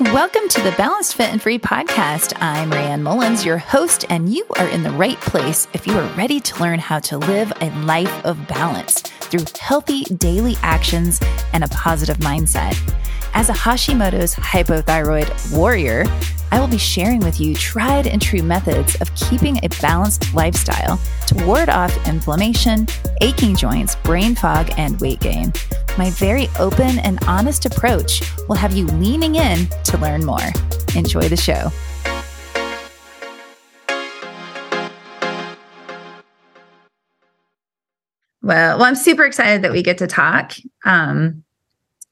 [0.00, 2.32] Welcome to the Balanced Fit and Free podcast.
[2.40, 6.16] I'm Rayanne Mullins, your host, and you are in the right place if you are
[6.16, 11.20] ready to learn how to live a life of balance through healthy daily actions
[11.52, 12.74] and a positive mindset.
[13.34, 16.06] As a Hashimoto's hypothyroid warrior,
[16.50, 20.98] I will be sharing with you tried and true methods of keeping a balanced lifestyle
[21.26, 22.86] to ward off inflammation,
[23.20, 25.52] aching joints, brain fog, and weight gain.
[26.00, 30.40] My very open and honest approach will have you leaning in to learn more.
[30.94, 31.70] Enjoy the show.
[38.40, 40.54] Well, well, I'm super excited that we get to talk.
[40.86, 41.44] Um,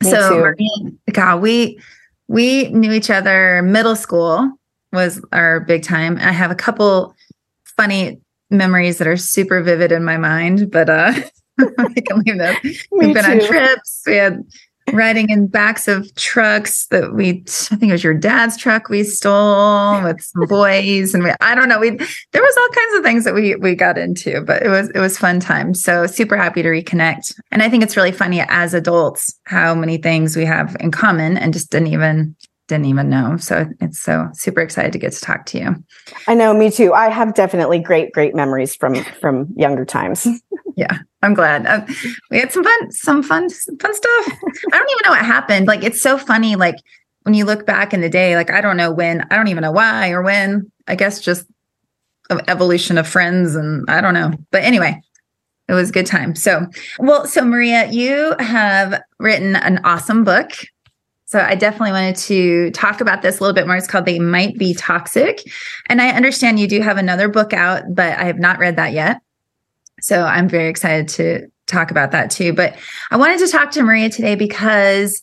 [0.05, 0.99] Me so, too.
[1.11, 1.81] God, we
[2.27, 3.63] we knew each other.
[3.63, 4.53] Middle school
[4.93, 6.19] was our big time.
[6.19, 7.17] I have a couple
[7.65, 8.21] funny
[8.51, 11.15] memories that are super vivid in my mind, but uh,
[11.79, 12.87] I can leave those.
[12.91, 14.03] We've been on trips.
[14.07, 14.45] We had
[14.93, 19.05] riding in backs of trucks that we, I think it was your dad's truck we
[19.05, 21.79] stole with some boys, and we, I don't know.
[21.79, 24.91] We there was all kinds of things that we we got into, but it was
[24.91, 25.75] it was fun time.
[25.75, 29.99] So super happy to reconnect, and I think it's really funny as adults how many
[29.99, 32.37] things we have in common and just didn't even
[32.69, 33.37] didn't even know.
[33.39, 35.75] So it's so super excited to get to talk to you.
[36.27, 36.93] I know, me too.
[36.93, 40.27] I have definitely great, great memories from from younger times.
[40.79, 41.67] Yeah, I'm glad.
[41.67, 41.85] Uh,
[42.31, 44.27] we had some fun, some fun, fun stuff.
[44.73, 45.67] I don't even know what happened.
[45.67, 46.55] Like, it's so funny.
[46.55, 46.77] Like,
[47.23, 49.63] when you look back in the day, like, I don't know when, I don't even
[49.63, 50.71] know why or when.
[50.87, 51.47] I guess just
[52.47, 54.33] evolution of friends, and I don't know.
[54.53, 55.03] But anyway,
[55.67, 56.37] it was a good time.
[56.37, 56.65] So,
[57.01, 60.53] well, so Maria, you have written an awesome book.
[61.25, 63.77] So I definitely wanted to talk about this a little bit more.
[63.77, 65.43] It's called They Might Be Toxic.
[65.87, 68.93] And I understand you do have another book out, but I have not read that
[68.93, 69.21] yet.
[70.01, 72.53] So I'm very excited to talk about that too.
[72.53, 72.77] But
[73.11, 75.23] I wanted to talk to Maria today because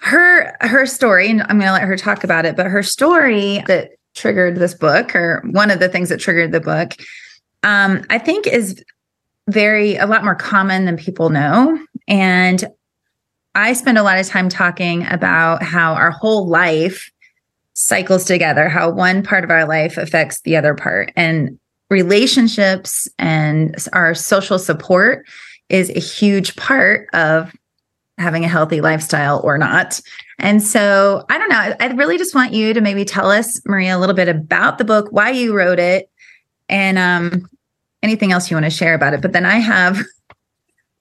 [0.00, 3.62] her her story, and I'm going to let her talk about it, but her story
[3.66, 6.94] that triggered this book, or one of the things that triggered the book,
[7.62, 8.82] um, I think is
[9.48, 11.78] very a lot more common than people know.
[12.06, 12.64] And
[13.54, 17.10] I spend a lot of time talking about how our whole life
[17.72, 21.12] cycles together, how one part of our life affects the other part.
[21.16, 21.58] And
[21.90, 25.26] relationships and our social support
[25.68, 27.54] is a huge part of
[28.18, 30.00] having a healthy lifestyle or not.
[30.38, 31.74] And so I don't know.
[31.80, 34.84] I, really just want you to maybe tell us, Maria, a little bit about the
[34.84, 36.10] book, why you wrote it,
[36.68, 37.48] and um,
[38.02, 39.22] anything else you want to share about it.
[39.22, 39.98] But then I have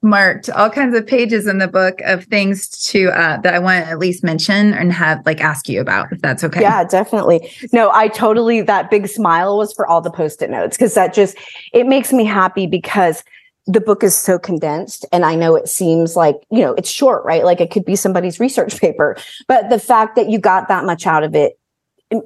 [0.03, 3.83] marked all kinds of pages in the book of things to uh, that I want
[3.83, 6.61] to at least mention and have like ask you about, if that's okay.
[6.61, 7.51] Yeah, definitely.
[7.73, 11.13] No, I totally, that big smile was for all the post it notes because that
[11.13, 11.37] just,
[11.73, 13.23] it makes me happy because
[13.65, 17.25] the book is so condensed and I know it seems like, you know, it's short,
[17.25, 17.43] right?
[17.43, 21.05] Like it could be somebody's research paper, but the fact that you got that much
[21.05, 21.59] out of it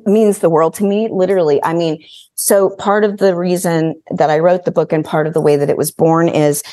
[0.06, 1.64] means the world to me, literally.
[1.64, 2.03] I mean,
[2.36, 5.56] so part of the reason that I wrote the book and part of the way
[5.56, 6.64] that it was born is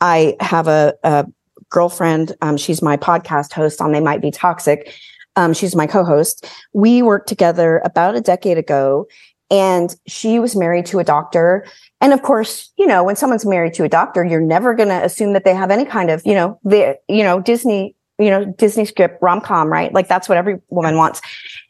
[0.00, 1.26] I have a, a
[1.70, 2.36] girlfriend.
[2.42, 4.94] Um, she's my podcast host on They Might Be Toxic.
[5.36, 6.46] Um, she's my co-host.
[6.72, 9.06] We worked together about a decade ago
[9.50, 11.64] and she was married to a doctor.
[12.00, 15.04] And of course, you know, when someone's married to a doctor, you're never going to
[15.04, 18.44] assume that they have any kind of, you know, the, you know, Disney, you know,
[18.44, 19.92] Disney script rom-com, right?
[19.92, 21.20] Like that's what every woman wants.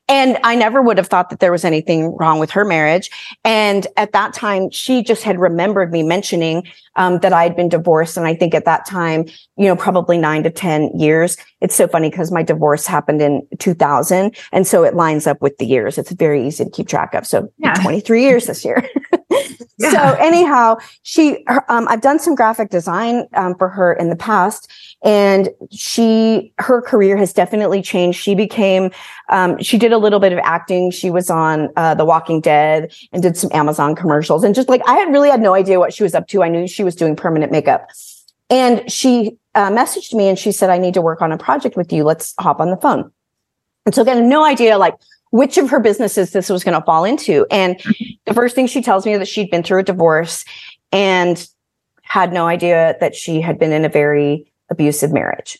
[0.08, 3.10] And I never would have thought that there was anything wrong with her marriage.
[3.44, 7.68] And at that time, she just had remembered me mentioning um, that I had been
[7.68, 8.16] divorced.
[8.16, 9.26] And I think at that time,
[9.56, 11.36] you know, probably nine to 10 years.
[11.60, 14.34] It's so funny because my divorce happened in 2000.
[14.50, 15.98] And so it lines up with the years.
[15.98, 17.26] It's very easy to keep track of.
[17.26, 17.74] So Yeah.
[17.74, 18.88] 23 years this year.
[19.78, 19.92] Yeah.
[19.92, 24.16] So anyhow, she, her, um, I've done some graphic design um, for her in the
[24.16, 24.72] past
[25.02, 28.20] and she, her career has definitely changed.
[28.20, 28.90] She became,
[29.28, 30.90] um, she did a little bit of acting.
[30.90, 34.42] She was on uh, The Walking Dead and did some Amazon commercials.
[34.42, 36.42] And just like, I had really had no idea what she was up to.
[36.42, 37.88] I knew she was doing permanent makeup.
[38.50, 41.76] And she uh, messaged me and she said, I need to work on a project
[41.76, 42.02] with you.
[42.02, 43.12] Let's hop on the phone.
[43.86, 44.94] And so again, no idea like
[45.30, 47.46] which of her businesses this was going to fall into.
[47.50, 47.80] And
[48.24, 50.44] the first thing she tells me that she'd been through a divorce
[50.90, 51.46] and
[52.02, 55.58] had no idea that she had been in a very abusive marriage.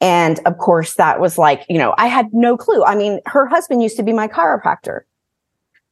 [0.00, 2.84] And of course, that was like, you know, I had no clue.
[2.84, 5.00] I mean, her husband used to be my chiropractor.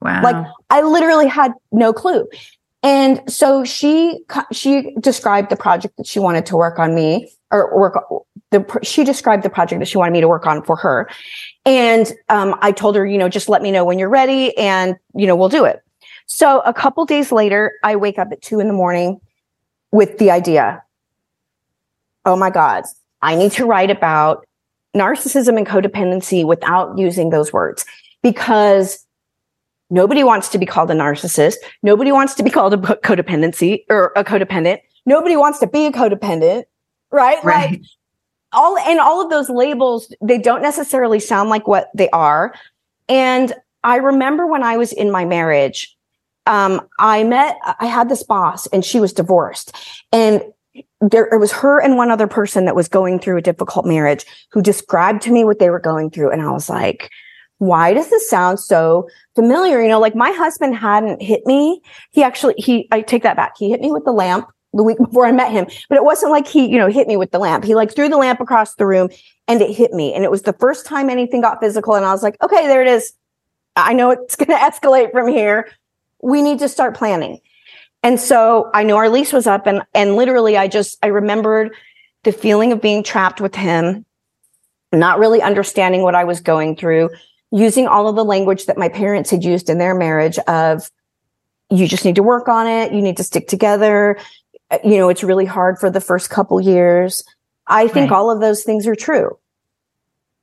[0.03, 0.23] Wow.
[0.23, 2.29] Like I literally had no clue.
[2.83, 4.21] And so she,
[4.53, 7.95] she described the project that she wanted to work on me or work
[8.51, 11.09] the, she described the project that she wanted me to work on for her.
[11.65, 14.97] And, um, I told her, you know, just let me know when you're ready and,
[15.15, 15.81] you know, we'll do it.
[16.27, 19.19] So a couple days later, I wake up at two in the morning
[19.91, 20.84] with the idea.
[22.25, 22.85] Oh my God,
[23.23, 24.47] I need to write about
[24.97, 27.85] narcissism and codependency without using those words
[28.23, 29.05] because
[29.91, 31.57] nobody wants to be called a narcissist.
[31.83, 34.81] Nobody wants to be called a codependency or a codependent.
[35.07, 36.65] Nobody wants to be a codependent,
[37.11, 37.43] right?
[37.45, 37.71] Right.
[37.73, 37.83] Like
[38.53, 42.55] all and all of those labels, they don't necessarily sound like what they are.
[43.09, 45.95] And I remember when I was in my marriage,
[46.47, 49.75] um, I met, I had this boss and she was divorced
[50.13, 50.43] and
[51.01, 54.25] there it was her and one other person that was going through a difficult marriage
[54.51, 56.31] who described to me what they were going through.
[56.31, 57.11] And I was like,
[57.59, 59.83] why does this sound so familiar?
[59.83, 61.81] You know, like my husband hadn't hit me.
[62.11, 63.55] He actually, he, I take that back.
[63.59, 66.33] He hit me with the lamp the week before I met him, but it wasn't
[66.33, 67.65] like he, you know, hit me with the lamp.
[67.65, 69.09] He like threw the lamp across the room
[69.47, 70.13] and it hit me.
[70.13, 71.95] And it was the first time anything got physical.
[71.95, 73.13] And I was like, okay, there it is.
[73.77, 75.71] I know it's going to escalate from here.
[76.23, 77.41] We need to start planning.
[78.05, 81.75] And so I know our lease was up and, and literally I just, I remembered
[82.23, 84.05] the feeling of being trapped with him,
[84.93, 87.09] not really understanding what I was going through,
[87.51, 90.91] using all of the language that my parents had used in their marriage of,
[91.71, 92.93] you just need to work on it.
[92.93, 94.19] You need to stick together.
[94.71, 97.25] Uh, you know, it's really hard for the first couple years.
[97.67, 98.17] I think Right.
[98.17, 99.39] all of those things are true.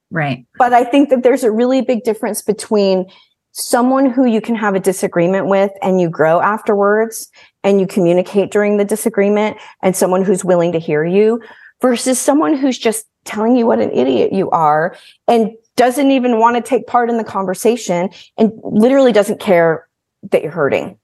[0.09, 0.47] Right.
[0.57, 3.05] But I think that there's a really big difference between
[3.51, 7.29] someone who you can have a disagreement with and you grow afterwards
[7.63, 11.41] and you communicate during the disagreement and someone who's willing to hear you
[11.81, 14.95] versus someone who's just telling you what an idiot you are
[15.27, 19.87] and doesn't even want to take part in the conversation and literally doesn't care
[20.31, 20.97] that you're hurting.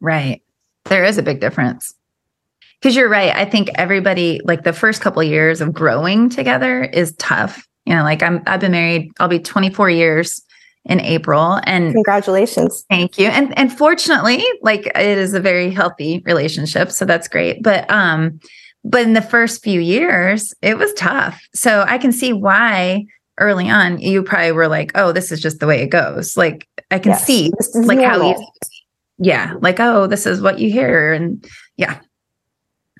[0.00, 0.42] Right.
[0.84, 1.94] There is a big difference.
[2.80, 3.34] Because you're right.
[3.34, 7.66] I think everybody, like the first couple of years of growing together is tough.
[7.86, 10.42] You know, like I'm, I've been married, I'll be 24 years
[10.86, 11.60] in April.
[11.64, 12.84] And Congratulations.
[12.88, 13.26] thank you.
[13.28, 16.90] And, and fortunately, like it is a very healthy relationship.
[16.90, 17.62] So that's great.
[17.62, 18.40] But, um,
[18.84, 21.40] but in the first few years, it was tough.
[21.54, 23.04] So I can see why
[23.38, 26.36] early on you probably were like, oh, this is just the way it goes.
[26.36, 27.26] Like I can Yes.
[27.26, 28.46] see like how easy
[29.18, 31.42] yeah like oh this is what you hear and
[31.78, 31.98] yeah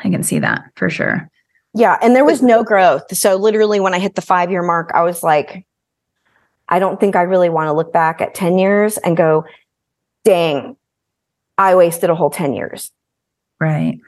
[0.02, 1.28] i can see that for sure
[1.74, 1.98] Yeah.
[2.00, 3.14] And there was no growth.
[3.14, 5.66] So literally when I hit the five year mark, I was like,
[6.68, 9.44] I don't think I really want to look back at 10 years and go,
[10.24, 10.76] dang,
[11.58, 12.90] I wasted a whole 10 years.
[13.60, 14.00] right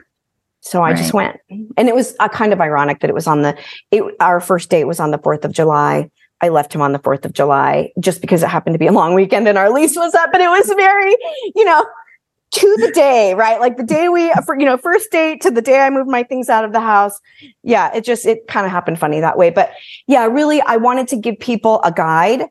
[0.61, 1.37] So I just went.
[1.49, 3.57] And it was uh, kind of ironic that it was on the,
[3.91, 6.11] it, our first date was on the 4th of July.
[6.41, 8.91] I left him on the 4th of July just because it happened to be a
[8.91, 11.15] long weekend and our lease was up and it was very,
[11.55, 11.85] you know,
[12.51, 13.59] to the day, right?
[13.59, 16.23] Like the day we, for, you know, first date to the day I moved my
[16.23, 17.19] things out of the house.
[17.63, 17.93] Yeah.
[17.93, 19.49] It just, it kind of happened funny that way.
[19.49, 19.71] But
[20.07, 22.45] yeah, really, I wanted to give people a guide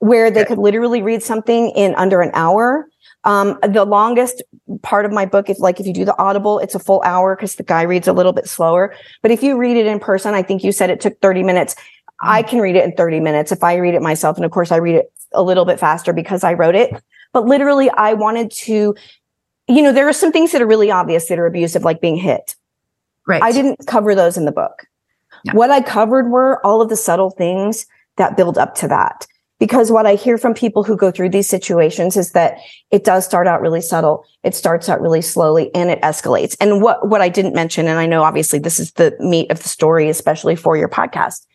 [0.00, 2.88] where they could literally read something in under an hour.
[3.24, 4.42] Um, the longest
[4.82, 7.34] part of my book, if like if you do the audible, it's a full hour
[7.34, 8.94] because the guy reads a little bit slower.
[9.22, 11.74] But if you read it in person, I think you said it took 30 minutes.
[12.20, 14.36] I can read it in 30 minutes if I read it myself.
[14.36, 16.92] And of course, I read it a little bit faster because I wrote it.
[17.32, 18.94] But literally, I wanted to,
[19.68, 22.16] you know, there are some things that are really obvious that are abusive, like being
[22.16, 22.54] hit.
[23.26, 24.86] right I didn't cover those in the book.
[25.46, 25.54] No.
[25.54, 29.26] What I covered were all of the subtle things that build up to that.
[29.60, 32.58] Because what I hear from people who go through these situations is that
[32.90, 34.26] it does start out really subtle.
[34.42, 36.56] It starts out really slowly and it escalates.
[36.60, 39.62] And what, what I didn't mention, and I know obviously this is the meat of
[39.62, 41.46] the story, especially for your podcast.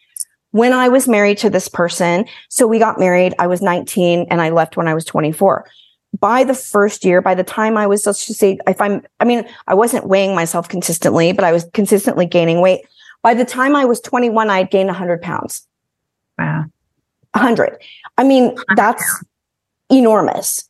[0.51, 4.41] When I was married to this person, so we got married, I was 19 and
[4.41, 5.69] I left when I was 24
[6.17, 9.25] by the first year, by the time I was, let's just say, if I'm, I
[9.25, 12.81] mean, I wasn't weighing myself consistently, but I was consistently gaining weight.
[13.21, 15.67] By the time I was 21, I had gained 100 pounds.
[16.37, 16.65] wow
[17.33, 17.77] 100.
[18.17, 19.23] I mean, that's
[19.91, 20.68] enormous.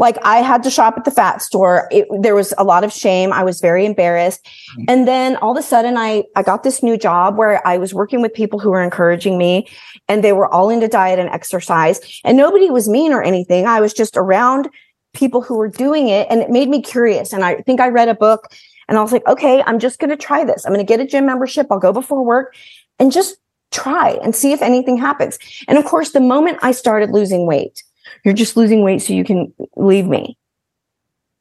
[0.00, 1.86] Like I had to shop at the fat store.
[1.90, 3.34] It, there was a lot of shame.
[3.34, 4.42] I was very embarrassed.
[4.44, 4.84] Mm-hmm.
[4.88, 7.92] And then all of a sudden I, I got this new job where I was
[7.92, 9.68] working with people who were encouraging me
[10.08, 13.66] and they were all into diet and exercise and nobody was mean or anything.
[13.66, 14.70] I was just around
[15.12, 17.34] people who were doing it and it made me curious.
[17.34, 18.48] And I think I read a book
[18.88, 20.64] and I was like, okay, I'm just going to try this.
[20.64, 21.66] I'm going to get a gym membership.
[21.70, 22.54] I'll go before work
[22.98, 23.36] and just
[23.70, 25.38] try and see if anything happens.
[25.68, 27.84] And of course, the moment I started losing weight,
[28.24, 30.36] you're just losing weight so you can leave me.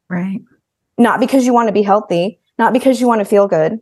[0.10, 0.42] right
[0.98, 3.80] Not because you want to be healthy, not because you want to feel good.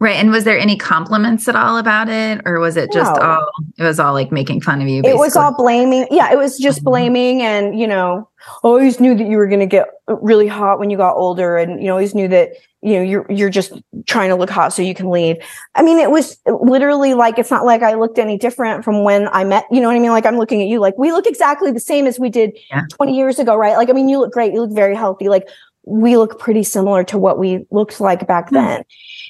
[0.00, 3.20] Right and was there any compliments at all about it or was it just No.
[3.20, 6.06] all it was all like making fun of you It was all blaming.
[6.10, 6.84] Yeah, it was just Mhm.
[6.84, 8.28] blaming and, you know,
[8.62, 11.82] always knew that you were going to get really hot when you got older and
[11.82, 12.50] you always knew that,
[12.82, 13.72] you know, you're you're just
[14.06, 15.36] trying to look hot so you can leave.
[15.74, 19.28] I mean, it was literally like it's not like I looked any different from when
[19.32, 20.12] I met, you know what I mean?
[20.12, 22.82] Like I'm looking at you like we look exactly the same as we did Yeah.
[22.90, 23.76] 20 years ago, right?
[23.76, 25.28] Like I mean, you look great, you look very healthy.
[25.28, 25.48] Like
[25.88, 28.84] we look pretty similar to what we looked like back then.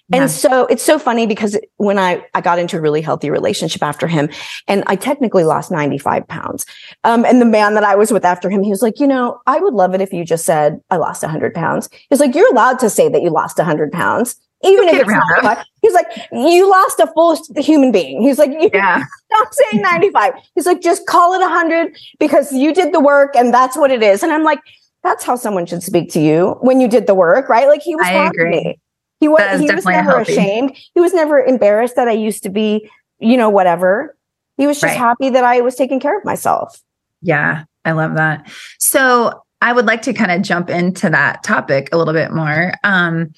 [0.09, 0.23] Yeah.
[0.23, 3.83] And so it's so funny because when I, I got into a really healthy relationship
[3.83, 4.29] after him
[4.67, 6.67] and I technically lost 95 pounds.
[7.05, 9.41] Um, and the man that I was with after him, he was like, you know,
[9.47, 11.89] I would love it if you just said I lost 100 pounds.
[12.11, 15.43] He's like, you're allowed to say that you lost 100 pounds even if it's not
[15.43, 15.65] five.
[15.83, 18.23] He's like, you lost a full human being.
[18.23, 19.05] He's like, yeah.
[19.33, 20.35] stop saying 95.
[20.55, 24.03] He's like, just call it 100 because you did the work and that's what it
[24.03, 24.23] is.
[24.23, 24.59] And I'm like,
[25.03, 27.69] that's how someone should speak to you when you did the work, right?
[27.69, 28.79] Like he was I agree.
[29.21, 30.77] He was, he was never ashamed.
[30.95, 32.89] He was never embarrassed that I used to be,
[33.19, 34.17] you know, whatever.
[34.57, 34.97] He was just right.
[34.97, 36.81] happy that I was taking care of myself.
[37.21, 38.49] Yeah, I love that.
[38.79, 42.75] So I would like to kind of jump into that topic a little bit more.
[42.85, 43.33] Um,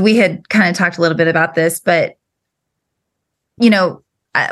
[0.00, 2.16] we had kind of talked a little bit about this, but
[3.58, 4.02] you know,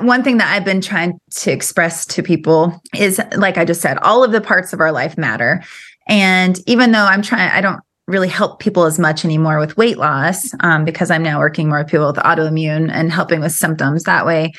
[0.00, 3.98] one thing that I've been trying to express to people is like I just said,
[3.98, 5.62] all of the parts of our life matter.
[6.06, 9.98] And even though I'm trying, I don't really help people as much anymore with weight
[9.98, 14.04] loss um, because I'm now working more with people with autoimmune and helping with symptoms.
[14.04, 14.52] That way,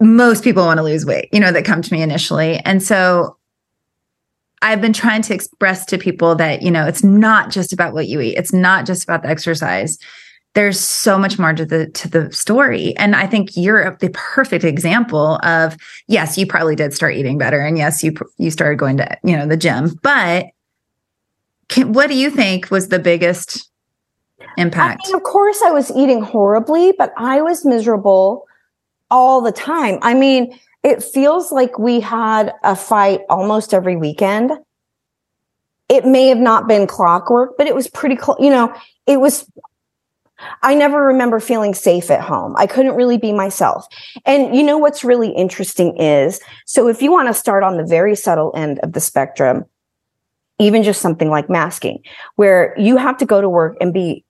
[0.00, 2.58] most people want to lose weight, you know, that come to me initially.
[2.58, 3.36] And so
[4.60, 8.08] I've been trying to express to people that, you know, it's not just about what
[8.08, 8.36] you eat.
[8.36, 9.98] It's not just about the exercise.
[10.54, 12.94] There's so much more to the to the story.
[12.96, 15.76] And I think you're the perfect example of
[16.08, 19.36] yes, you probably did start eating better and yes, you you started going to, you
[19.36, 19.98] know, the gym.
[20.02, 20.46] But
[21.68, 23.70] can, what do you think was the biggest
[24.58, 25.02] impact?
[25.04, 28.46] I mean, of course I was eating horribly, but I was miserable
[29.10, 29.98] all the time.
[30.02, 34.52] I mean, it feels like we had a fight almost every weekend.
[35.88, 38.38] It may have not been clockwork, but it was pretty close.
[38.40, 38.74] You know,
[39.06, 39.46] it was,
[40.62, 42.54] I never remember feeling safe at home.
[42.56, 43.86] I couldn't really be myself.
[44.24, 47.84] And you know, what's really interesting is, so if you want to start on the
[47.84, 49.64] very subtle end of the spectrum,
[50.58, 52.02] even just something like masking,
[52.36, 54.24] where you have to go to work and be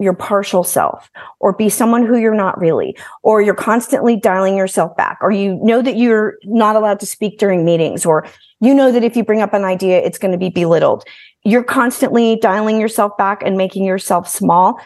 [0.00, 1.08] your partial self
[1.38, 5.54] or be someone who you're not really, or you're constantly dialing yourself back, or you
[5.62, 8.26] know that you're not allowed to speak during meetings, or
[8.60, 11.04] you know that if you bring up an idea, it's going to be belittled.
[11.44, 14.80] You're constantly dialing yourself back and making yourself small.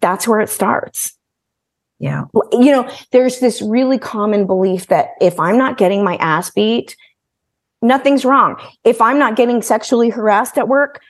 [0.00, 1.12] That's where it starts.
[1.98, 2.24] Yeah.
[2.52, 6.96] You know, there's this really common belief that if I'm not getting my ass beat,
[7.80, 8.60] nothing's wrong.
[8.84, 11.00] If I'm not getting sexually harassed at work,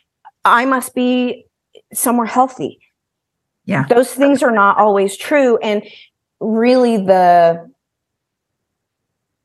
[0.45, 1.47] I must be
[1.93, 2.81] somewhere healthy
[3.66, 3.85] yeah.
[3.88, 5.59] Those things are not always true.
[5.59, 5.83] And
[6.40, 7.71] really the,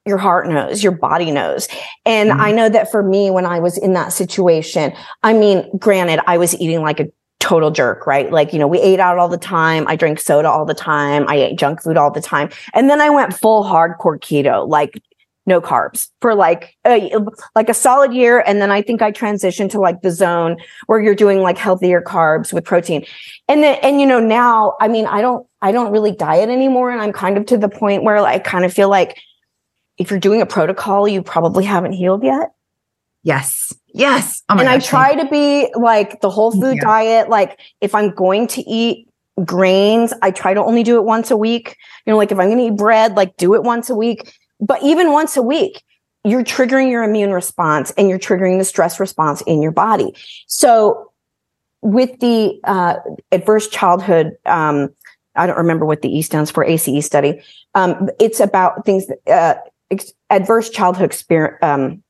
[0.06, 1.68] your heart knows, your body knows.
[2.06, 2.40] And mm-hmm.
[2.42, 4.94] I know that for me, when I was in that situation,
[5.24, 7.12] I mean, granted, I was eating like a
[7.52, 8.32] total jerk, right?
[8.32, 9.86] Like, you know, we ate out all the time.
[9.90, 11.26] I drank soda all the time.
[11.28, 12.50] I ate junk food all the time.
[12.74, 15.02] And then I went full hardcore keto, like
[15.46, 17.12] no carbs for like a,
[17.54, 20.56] like a solid year and then i think i transitioned to like the zone
[20.86, 23.04] where you're doing like healthier carbs with protein
[23.48, 26.92] and then and you know now i mean i don't i don't really diet anymore
[26.92, 29.18] and i'm kind of to the point where i kind of feel like
[29.98, 32.52] if you're doing a protocol you probably haven't healed yet
[33.24, 36.84] yes yes oh and gosh, i try to be like the whole food yeah.
[36.84, 39.08] diet like if i'm going to eat
[39.46, 42.48] grains i try to only do it once a week you know like if i'm
[42.48, 45.84] going to eat bread like do it once a week but even once a week,
[46.24, 50.14] you're triggering your immune response and you're triggering the stress response in your body.
[50.46, 51.12] So
[51.82, 52.98] with the uh,
[53.32, 54.90] adverse childhood, um,
[55.36, 57.42] I don't remember what the E stands for, ACE study.
[57.74, 59.56] Um, it's about things, uh,
[59.90, 61.58] ex- adverse childhood experience.
[61.64, 62.04] Um,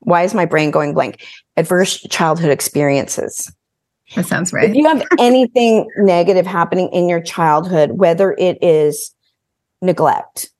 [0.00, 1.24] why is my brain going blank?
[1.56, 3.52] Adverse childhood experiences.
[4.16, 4.68] That sounds right.
[4.68, 9.14] If you have anything negative happening in your childhood, whether it is
[9.80, 10.50] neglect,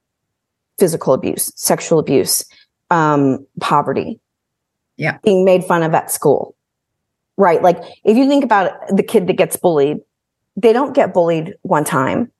[0.78, 2.44] physical abuse, sexual abuse,
[2.90, 4.20] um, poverty.
[4.96, 5.18] Yeah.
[5.24, 6.54] Being made fun of at school.
[7.36, 7.62] Right.
[7.62, 9.98] Like if you think about the kid that gets bullied,
[10.56, 12.30] they don't get bullied one time.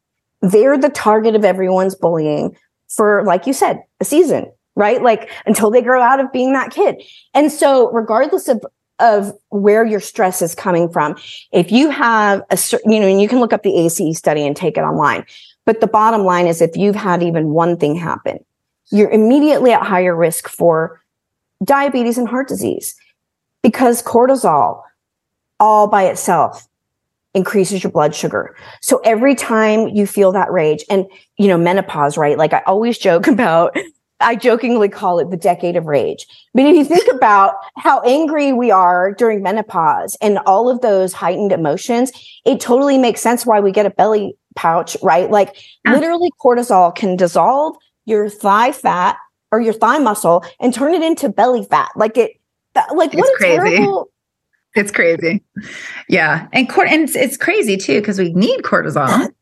[0.43, 2.57] They're the target of everyone's bullying
[2.89, 5.03] for, like you said, a season, right?
[5.03, 7.03] Like until they grow out of being that kid.
[7.35, 8.63] And so regardless of
[9.01, 11.17] of where your stress is coming from.
[11.53, 14.47] If you have a, certain, you know, and you can look up the ACE study
[14.47, 15.25] and take it online.
[15.65, 18.45] But the bottom line is if you've had even one thing happen,
[18.91, 21.01] you're immediately at higher risk for
[21.65, 22.95] diabetes and heart disease
[23.63, 24.83] because cortisol
[25.59, 26.67] all by itself
[27.35, 28.57] increases your blood sugar.
[28.81, 32.37] So every time you feel that rage and, you know, menopause, right?
[32.37, 33.77] Like I always joke about,
[34.21, 36.27] I jokingly call it the decade of rage.
[36.55, 41.13] But if you think about how angry we are during menopause and all of those
[41.13, 42.13] heightened emotions,
[42.45, 45.31] it totally makes sense why we get a belly pouch, right?
[45.31, 45.93] Like yeah.
[45.93, 49.17] literally cortisol can dissolve your thigh fat
[49.53, 51.91] or your thigh muscle and turn it into belly fat.
[51.97, 52.33] Like it,
[52.75, 53.77] that, like it's what a crazy.
[53.77, 54.11] terrible,
[54.75, 55.43] It's crazy.
[56.09, 56.47] Yeah.
[56.53, 59.29] And, cort- and it's, it's crazy too, because we need cortisol.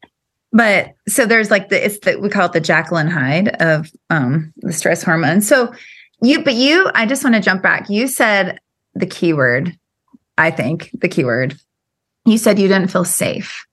[0.58, 3.92] but so there's like the, it's the, we call it the Jekyll and Hyde of
[4.10, 5.40] um, the stress hormone.
[5.40, 5.72] So
[6.20, 7.88] you, but you, I just want to jump back.
[7.88, 8.58] You said
[8.94, 9.78] the keyword,
[10.36, 11.56] I think the keyword,
[12.26, 13.64] you said you didn't feel safe.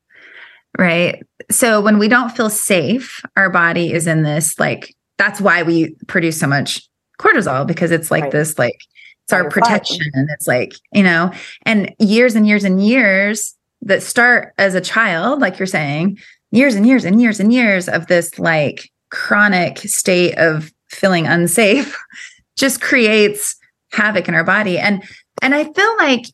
[0.78, 1.24] Right.
[1.50, 5.96] So when we don't feel safe, our body is in this like, that's why we
[6.06, 6.88] produce so much
[7.20, 8.32] cortisol because it's like right.
[8.32, 8.80] this, like,
[9.24, 10.06] it's our protection.
[10.14, 14.82] And it's like, you know, and years and years and years that start as a
[14.82, 16.20] child, like you're saying,
[16.52, 21.98] years and years and years and years of this like chronic state of feeling unsafe
[22.56, 23.56] just creates
[23.92, 24.78] havoc in our body.
[24.78, 25.04] And
[25.42, 26.26] and I feel like,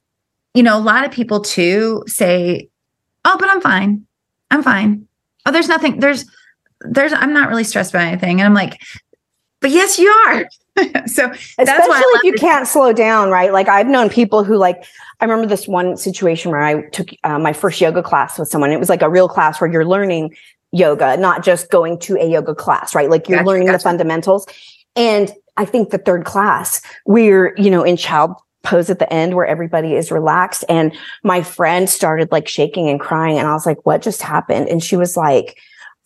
[0.53, 2.69] you know, a lot of people too say,
[3.25, 4.05] Oh, but I'm fine.
[4.49, 5.07] I'm fine.
[5.45, 6.25] Oh, there's nothing, there's
[6.81, 8.39] there's I'm not really stressed by anything.
[8.39, 8.79] And I'm like,
[9.61, 10.45] but yes, you are.
[11.07, 13.53] so especially if you can't slow down, right?
[13.53, 14.83] Like I've known people who like,
[15.19, 18.71] I remember this one situation where I took uh, my first yoga class with someone.
[18.71, 20.35] It was like a real class where you're learning
[20.71, 23.09] yoga, not just going to a yoga class, right?
[23.09, 23.77] Like you're gotcha, learning gotcha.
[23.77, 24.47] the fundamentals.
[24.95, 29.35] And I think the third class, we're, you know, in child pose at the end
[29.35, 30.63] where everybody is relaxed.
[30.69, 33.37] And my friend started like shaking and crying.
[33.37, 34.69] And I was like, what just happened?
[34.69, 35.57] And she was like,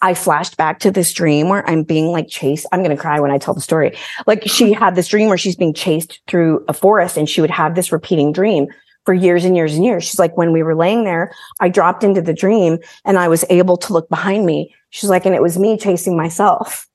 [0.01, 2.65] I flashed back to this dream where I'm being like chased.
[2.71, 3.97] I'm going to cry when I tell the story.
[4.27, 4.85] Like she uh-huh.
[4.85, 7.91] had this dream where she's being chased through a forest and she would have this
[7.91, 8.67] repeating dream
[9.05, 10.03] for years and years and years.
[10.03, 13.45] She's like, when we were laying there, I dropped into the dream and I was
[13.49, 14.75] able to look behind me.
[14.89, 16.87] She's like, and it was me chasing myself.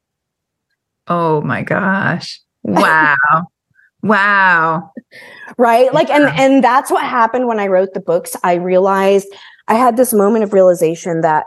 [1.07, 2.41] Oh my gosh.
[2.63, 3.17] Wow.
[4.03, 4.93] wow.
[5.57, 5.93] Right.
[5.95, 8.37] Like, and, and that's what happened when I wrote the books.
[8.45, 9.29] I realized
[9.67, 11.47] I had this moment of realization that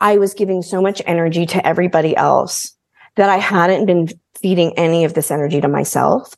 [0.00, 2.76] I was giving so much energy to everybody else
[3.16, 4.08] that I hadn't been
[4.40, 6.34] feeding any of this energy to myself.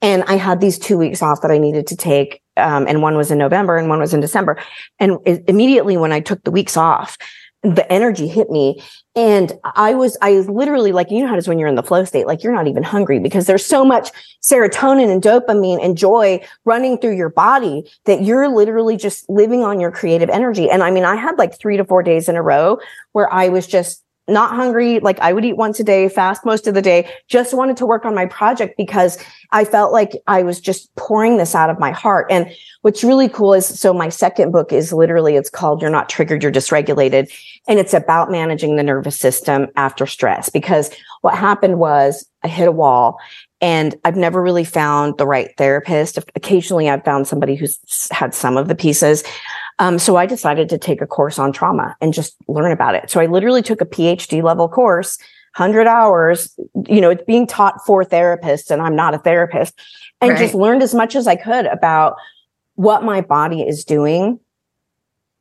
[0.00, 2.42] And I had these two weeks off that I needed to take.
[2.56, 4.58] Um, and one was in November and one was in December.
[4.98, 7.16] And it, immediately when I took the weeks off,
[7.62, 8.82] the energy hit me
[9.14, 11.76] and I was, I was literally like, you know how it is when you're in
[11.76, 14.10] the flow state, like you're not even hungry because there's so much
[14.42, 19.78] serotonin and dopamine and joy running through your body that you're literally just living on
[19.78, 20.68] your creative energy.
[20.68, 22.78] And I mean, I had like three to four days in a row
[23.12, 24.98] where I was just not hungry.
[25.00, 27.86] Like I would eat once a day, fast most of the day, just wanted to
[27.86, 29.18] work on my project because
[29.52, 32.26] I felt like I was just pouring this out of my heart.
[32.30, 36.08] And what's really cool is, so my second book is literally, it's called You're Not
[36.08, 37.32] Triggered, You're Dysregulated.
[37.68, 40.90] And it's about managing the nervous system after stress because
[41.20, 43.18] what happened was I hit a wall
[43.60, 46.18] and I've never really found the right therapist.
[46.34, 47.78] Occasionally I've found somebody who's
[48.10, 49.22] had some of the pieces.
[49.82, 53.10] Um, so I decided to take a course on trauma and just learn about it.
[53.10, 55.18] So I literally took a PhD level course,
[55.56, 59.74] 100 hours, you know, it's being taught for therapists and I'm not a therapist
[60.20, 60.38] and right.
[60.38, 62.14] just learned as much as I could about
[62.76, 64.38] what my body is doing.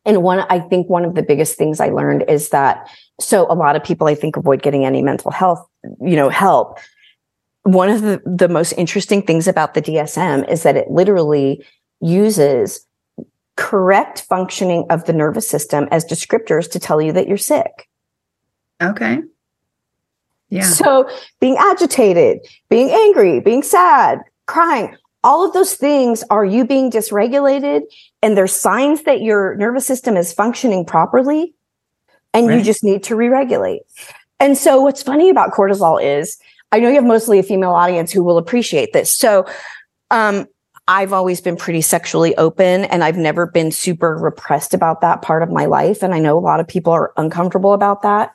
[0.05, 3.53] And one, I think one of the biggest things I learned is that, so a
[3.53, 5.63] lot of people I think avoid getting any mental health,
[6.01, 6.79] you know, help.
[7.61, 11.63] One of the, the most interesting things about the DSM is that it literally
[11.99, 12.87] uses
[13.55, 17.89] correct functioning of the nervous system as descriptors to tell you that you're sick.
[18.81, 19.21] Okay.
[20.49, 20.63] Yeah.
[20.63, 21.09] So
[21.39, 27.81] being agitated, being angry, being sad, crying, all of those things are you being dysregulated
[28.21, 31.53] and there's signs that your nervous system is functioning properly
[32.33, 32.57] and right.
[32.57, 33.81] you just need to re-regulate.
[34.39, 36.37] And so what's funny about cortisol is
[36.71, 39.13] I know you have mostly a female audience who will appreciate this.
[39.13, 39.45] So
[40.09, 40.47] um,
[40.87, 45.43] I've always been pretty sexually open and I've never been super repressed about that part
[45.43, 46.03] of my life.
[46.03, 48.33] And I know a lot of people are uncomfortable about that.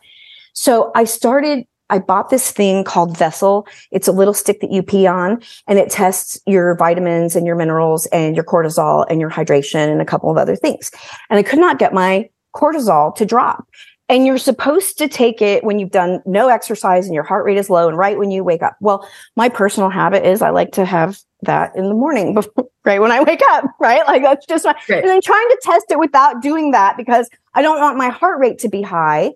[0.52, 3.66] So I started, I bought this thing called Vessel.
[3.90, 7.56] It's a little stick that you pee on and it tests your vitamins and your
[7.56, 10.90] minerals and your cortisol and your hydration and a couple of other things.
[11.28, 13.66] And I could not get my cortisol to drop.
[14.08, 17.58] And you're supposed to take it when you've done no exercise and your heart rate
[17.58, 18.76] is low and right when you wake up.
[18.80, 23.00] Well, my personal habit is I like to have that in the morning before, right
[23.00, 24.06] when I wake up, right?
[24.06, 25.02] Like that's just my, right.
[25.02, 28.38] and I'm trying to test it without doing that because I don't want my heart
[28.38, 29.32] rate to be high.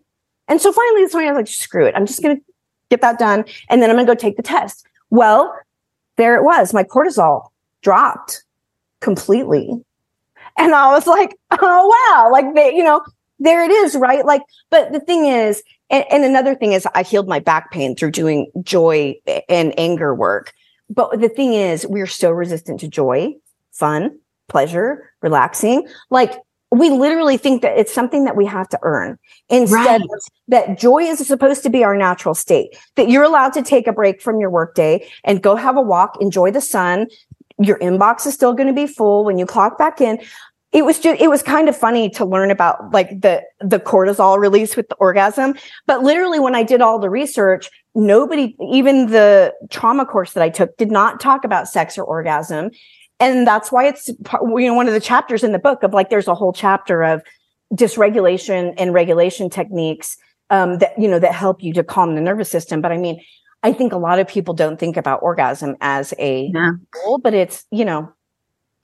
[0.47, 1.95] And so finally this morning I was like, screw it.
[1.97, 2.43] I'm just going to
[2.91, 3.45] get that done.
[3.69, 4.87] And then I'm going to go take the test.
[5.11, 5.53] Well,
[6.17, 6.73] there it was.
[6.73, 7.49] My cortisol
[7.83, 8.45] dropped
[9.01, 9.83] completely.
[10.59, 12.31] And I was like, oh, wow.
[12.31, 13.03] Like they, you know,
[13.41, 14.25] there it is, right?
[14.25, 17.97] Like, but the thing is, and, and another thing is I healed my back pain
[17.97, 19.17] through doing joy
[19.49, 20.53] and anger work.
[20.89, 23.35] But the thing is, we're so resistant to joy,
[23.73, 25.89] fun, pleasure, relaxing.
[26.11, 26.35] Like
[26.71, 30.21] we literally think that it's something that we have to earn instead right.
[30.49, 33.93] that joy is supposed to be our natural state, that you're allowed to take a
[33.93, 37.09] break from your workday and go have a walk, enjoy the sun,
[37.59, 40.19] your inbox is still going to be full when you clock back in
[40.73, 44.39] it was just it was kind of funny to learn about like the the cortisol
[44.39, 45.55] release with the orgasm
[45.87, 50.49] but literally when i did all the research nobody even the trauma course that i
[50.49, 52.71] took did not talk about sex or orgasm
[53.19, 56.11] and that's why it's you know one of the chapters in the book of like
[56.11, 57.23] there's a whole chapter of
[57.75, 60.17] dysregulation and regulation techniques
[60.51, 63.21] um, that you know that help you to calm the nervous system but i mean
[63.63, 66.73] i think a lot of people don't think about orgasm as a yeah.
[66.93, 68.13] goal but it's you know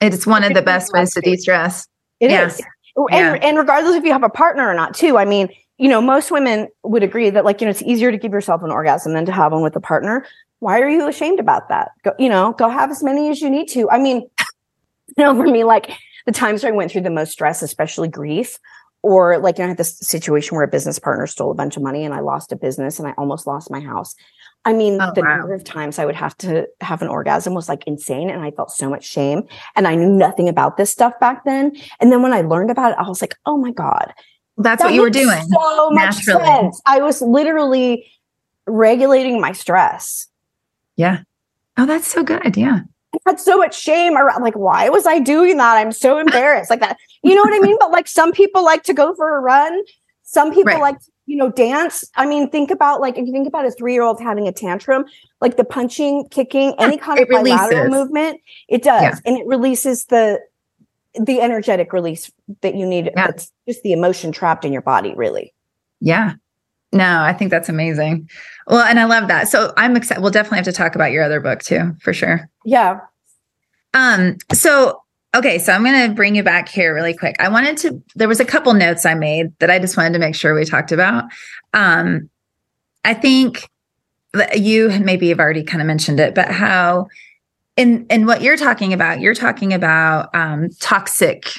[0.01, 1.87] it's one of the best ways to de-stress.
[2.19, 2.47] It yeah.
[2.47, 2.61] is,
[2.95, 3.47] oh, And, yeah.
[3.47, 5.17] and regardless if you have a partner or not, too.
[5.17, 8.17] I mean, you know, most women would agree that like, you know, it's easier to
[8.17, 10.25] give yourself an orgasm than to have one with a partner.
[10.59, 11.91] Why are you ashamed about that?
[12.03, 13.89] Go, you know, go have as many as you need to.
[13.89, 14.27] I mean,
[15.17, 15.91] you know, for me, like
[16.25, 18.57] the times where I went through the most stress, especially grief,
[19.03, 21.77] or like, you know, I had this situation where a business partner stole a bunch
[21.77, 24.15] of money and I lost a business and I almost lost my house.
[24.67, 25.37] I mean, oh, the wow.
[25.37, 28.29] number of times I would have to have an orgasm was like insane.
[28.29, 29.43] And I felt so much shame.
[29.77, 31.71] And I knew nothing about this stuff back then.
[32.01, 34.13] And then when I learned about it, I was like, oh my God.
[34.57, 35.41] That's that what you were doing.
[35.43, 36.43] So much naturally.
[36.43, 36.81] sense.
[36.85, 38.11] I was literally
[38.65, 40.27] regulating my stress.
[40.97, 41.19] Yeah.
[41.77, 42.57] Oh, that's so good.
[42.57, 42.81] Yeah.
[43.15, 45.77] I had so much shame around like, why was I doing that?
[45.77, 46.69] I'm so embarrassed.
[46.69, 46.97] like that.
[47.23, 47.77] You know what I mean?
[47.79, 49.81] But like some people like to go for a run.
[50.23, 50.81] Some people right.
[50.81, 52.09] like to you know, dance.
[52.15, 54.51] I mean, think about like if you think about a three year old having a
[54.51, 55.05] tantrum,
[55.41, 59.15] like the punching, kicking, any kind of bilateral movement, it does, yeah.
[59.25, 60.39] and it releases the
[61.19, 63.05] the energetic release that you need.
[63.05, 63.27] Yeah.
[63.27, 65.53] That's just the emotion trapped in your body, really.
[65.99, 66.35] Yeah.
[66.93, 68.29] No, I think that's amazing.
[68.65, 69.49] Well, and I love that.
[69.49, 70.21] So I'm excited.
[70.21, 72.49] We'll definitely have to talk about your other book too, for sure.
[72.63, 73.01] Yeah.
[73.93, 74.37] Um.
[74.53, 75.03] So
[75.37, 77.35] Okay, so I'm going to bring you back here really quick.
[77.39, 80.19] I wanted to, there was a couple notes I made that I just wanted to
[80.19, 81.25] make sure we talked about.
[81.75, 82.27] Um,
[83.05, 83.69] I think
[84.55, 87.05] you maybe have already kind of mentioned it, but how
[87.75, 91.51] in in what you're talking about, you're talking about um, toxic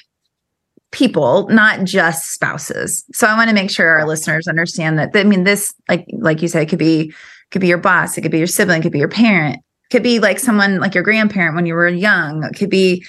[0.91, 3.05] people, not just spouses.
[3.13, 5.11] So I want to make sure our listeners understand that.
[5.15, 7.13] I mean, this, like like you said, could be
[7.53, 9.91] could be your boss, it could be your sibling, it could be your parent, it
[9.91, 13.05] could be like someone like your grandparent when you were young, it could be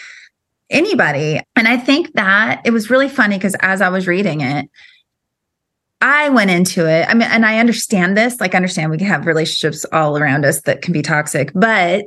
[0.70, 1.42] anybody.
[1.56, 4.70] And I think that it was really funny because as I was reading it,
[6.02, 7.08] I went into it.
[7.10, 8.40] I mean, and I understand this.
[8.40, 12.06] Like, I understand we can have relationships all around us that can be toxic, but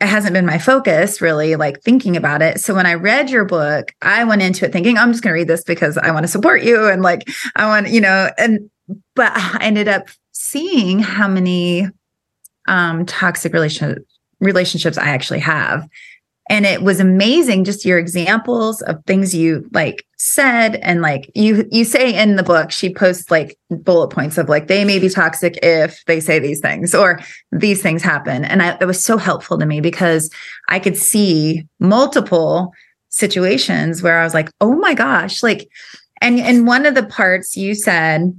[0.00, 2.60] it hasn't been my focus really, like thinking about it.
[2.60, 5.38] So when I read your book, I went into it thinking, I'm just going to
[5.38, 6.88] read this because I want to support you.
[6.88, 8.70] And like, I want, you know, and,
[9.14, 11.86] but I ended up seeing how many
[12.66, 14.04] um, toxic relation,
[14.40, 15.86] relationships I actually have
[16.50, 21.66] and it was amazing just your examples of things you like said and like you
[21.70, 25.08] you say in the book she posts like bullet points of like they may be
[25.08, 27.20] toxic if they say these things or
[27.52, 28.44] these things happen.
[28.44, 30.28] And I, it was so helpful to me because
[30.68, 32.74] i could see multiple
[33.08, 35.68] situations where i was like oh my gosh like
[36.20, 38.38] and and one of the parts you said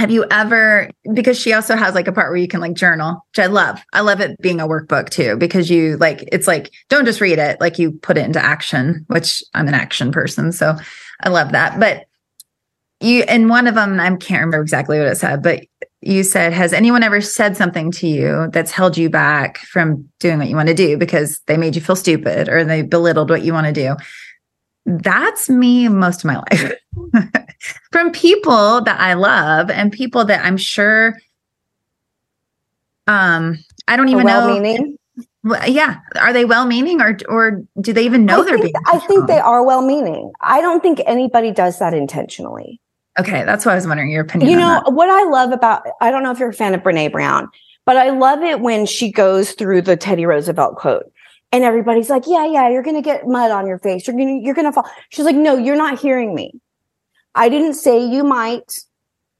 [0.00, 3.22] have you ever because she also has like a part where you can like journal
[3.32, 3.78] which i love.
[3.92, 7.38] I love it being a workbook too because you like it's like don't just read
[7.38, 10.74] it like you put it into action which i'm an action person so
[11.22, 11.78] i love that.
[11.78, 12.06] But
[13.00, 15.66] you and one of them i can't remember exactly what it said but
[16.00, 20.38] you said has anyone ever said something to you that's held you back from doing
[20.38, 23.42] what you want to do because they made you feel stupid or they belittled what
[23.42, 23.94] you want to do
[24.86, 26.72] that's me most of my life.
[27.92, 31.16] From people that I love and people that I'm sure
[33.06, 34.96] um I don't even know know
[35.66, 35.96] yeah.
[36.20, 39.26] Are they well-meaning or or do they even know I they're think, being I think
[39.26, 40.32] they are well-meaning.
[40.42, 42.80] I don't think anybody does that intentionally.
[43.18, 46.10] Okay that's why I was wondering your opinion you know what I love about I
[46.10, 47.48] don't know if you're a fan of Brene Brown
[47.84, 51.10] but I love it when she goes through the Teddy Roosevelt quote
[51.52, 54.06] and everybody's like, yeah, yeah, you're going to get mud on your face.
[54.06, 54.88] You're going to, you're going to fall.
[55.08, 56.60] She's like, no, you're not hearing me.
[57.34, 58.80] I didn't say you might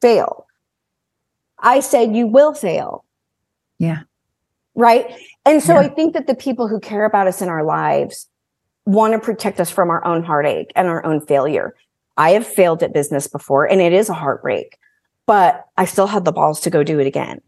[0.00, 0.46] fail.
[1.58, 3.04] I said you will fail.
[3.78, 4.00] Yeah.
[4.74, 5.06] Right.
[5.44, 5.80] And so yeah.
[5.80, 8.28] I think that the people who care about us in our lives
[8.86, 11.74] want to protect us from our own heartache and our own failure.
[12.16, 14.78] I have failed at business before and it is a heartbreak,
[15.26, 17.40] but I still had the balls to go do it again.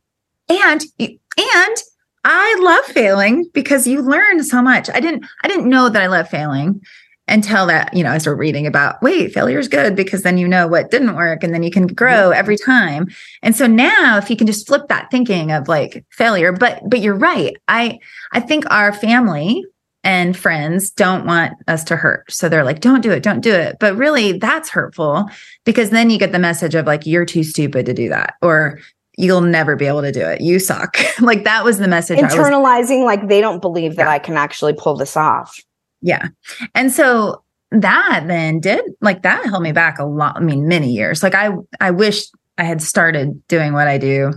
[0.48, 1.76] And, and
[2.24, 4.88] I love failing because you learn so much.
[4.90, 6.80] I didn't I didn't know that I love failing
[7.28, 10.46] until that, you know, I started reading about wait, failure is good because then you
[10.46, 13.08] know what didn't work and then you can grow every time.
[13.42, 17.00] And so now if you can just flip that thinking of like failure, but but
[17.00, 17.56] you're right.
[17.68, 17.98] I
[18.32, 19.64] I think our family
[20.04, 22.30] and friends don't want us to hurt.
[22.30, 23.76] So they're like, don't do it, don't do it.
[23.78, 25.28] But really, that's hurtful
[25.64, 28.80] because then you get the message of like, you're too stupid to do that, or
[29.16, 30.40] you'll never be able to do it.
[30.40, 30.96] You suck.
[31.20, 32.18] like that was the message.
[32.18, 34.10] Internalizing, was, like they don't believe that yeah.
[34.10, 35.58] I can actually pull this off.
[36.00, 36.28] Yeah.
[36.74, 40.36] And so that then did like that held me back a lot.
[40.36, 41.22] I mean, many years.
[41.22, 42.24] Like I, I wish
[42.58, 44.32] I had started doing what I do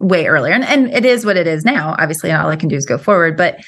[0.00, 0.52] way earlier.
[0.52, 1.94] And, and it is what it is now.
[1.98, 3.36] Obviously, all I can do is go forward.
[3.36, 3.58] But,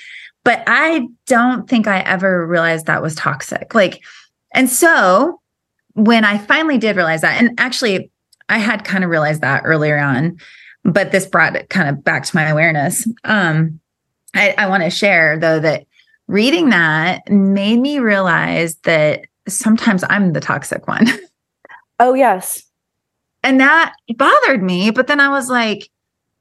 [0.44, 3.75] but I don't think I ever realized that was toxic.
[3.75, 4.03] Like,
[4.55, 5.40] and so
[5.94, 8.11] when I finally did realize that, and actually
[8.49, 10.39] I had kind of realized that earlier on,
[10.85, 13.07] but this brought it kind of back to my awareness.
[13.25, 13.81] Um,
[14.35, 15.87] I, I want to share though that
[16.29, 21.07] reading that made me realize that sometimes I'm the toxic one.
[21.99, 22.63] Oh, yes.
[23.43, 24.91] And that bothered me.
[24.91, 25.89] But then I was like,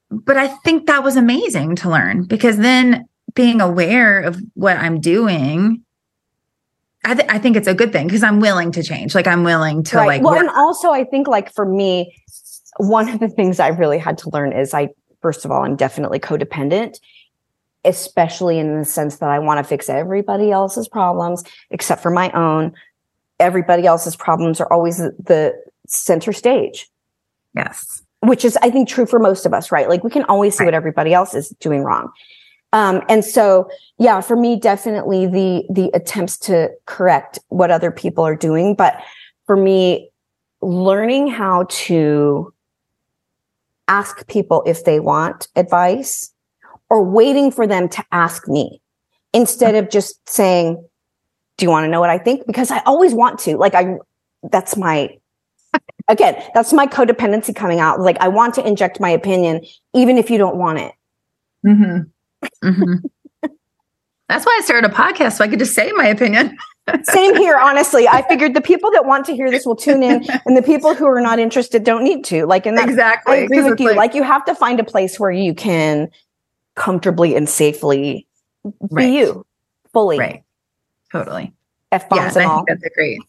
[0.09, 4.99] but I think that was amazing to learn because then being aware of what I'm
[4.99, 5.84] doing
[7.05, 9.15] I, th- I think it's a good thing because I'm willing to change.
[9.15, 10.07] Like I'm willing to right.
[10.07, 10.21] like.
[10.23, 10.41] Well, work.
[10.41, 12.15] and also I think like for me,
[12.77, 14.89] one of the things I really had to learn is I
[15.21, 16.99] first of all I'm definitely codependent,
[17.85, 22.31] especially in the sense that I want to fix everybody else's problems except for my
[22.31, 22.73] own.
[23.39, 25.53] Everybody else's problems are always the
[25.87, 26.89] center stage.
[27.55, 28.01] Yes.
[28.21, 29.87] Which is, I think, true for most of us, right?
[29.87, 30.67] Like we can always see right.
[30.67, 32.11] what everybody else is doing wrong.
[32.75, 38.25] Um, and so, yeah, for me, definitely the, the attempts to correct what other people
[38.25, 38.75] are doing.
[38.75, 39.01] But
[39.45, 40.11] for me,
[40.61, 42.53] learning how to
[43.87, 46.33] ask people if they want advice
[46.89, 48.81] or waiting for them to ask me
[49.31, 50.75] instead of just saying,
[51.57, 52.45] do you want to know what I think?
[52.45, 53.95] Because I always want to, like, I,
[54.51, 55.17] that's my,
[56.09, 58.01] again, that's my codependency coming out.
[58.01, 60.91] Like, I want to inject my opinion, even if you don't want it.
[61.65, 62.09] Mm-hmm.
[62.63, 63.05] Mm-hmm.
[64.27, 66.57] That's why I started a podcast so I could just say my opinion.
[67.03, 68.07] Same here, honestly.
[68.07, 70.93] I figured the people that want to hear this will tune in, and the people
[70.93, 72.45] who are not interested don't need to.
[72.45, 73.87] Like, and exactly, I agree with you.
[73.87, 76.09] Like, like, you have to find a place where you can
[76.75, 78.27] comfortably and safely
[78.91, 79.05] right.
[79.05, 79.45] be you
[79.93, 80.19] fully.
[80.19, 80.43] Right.
[81.11, 81.53] Totally.
[81.91, 82.65] F bombs yeah, and I all.
[82.65, 83.19] think that's great.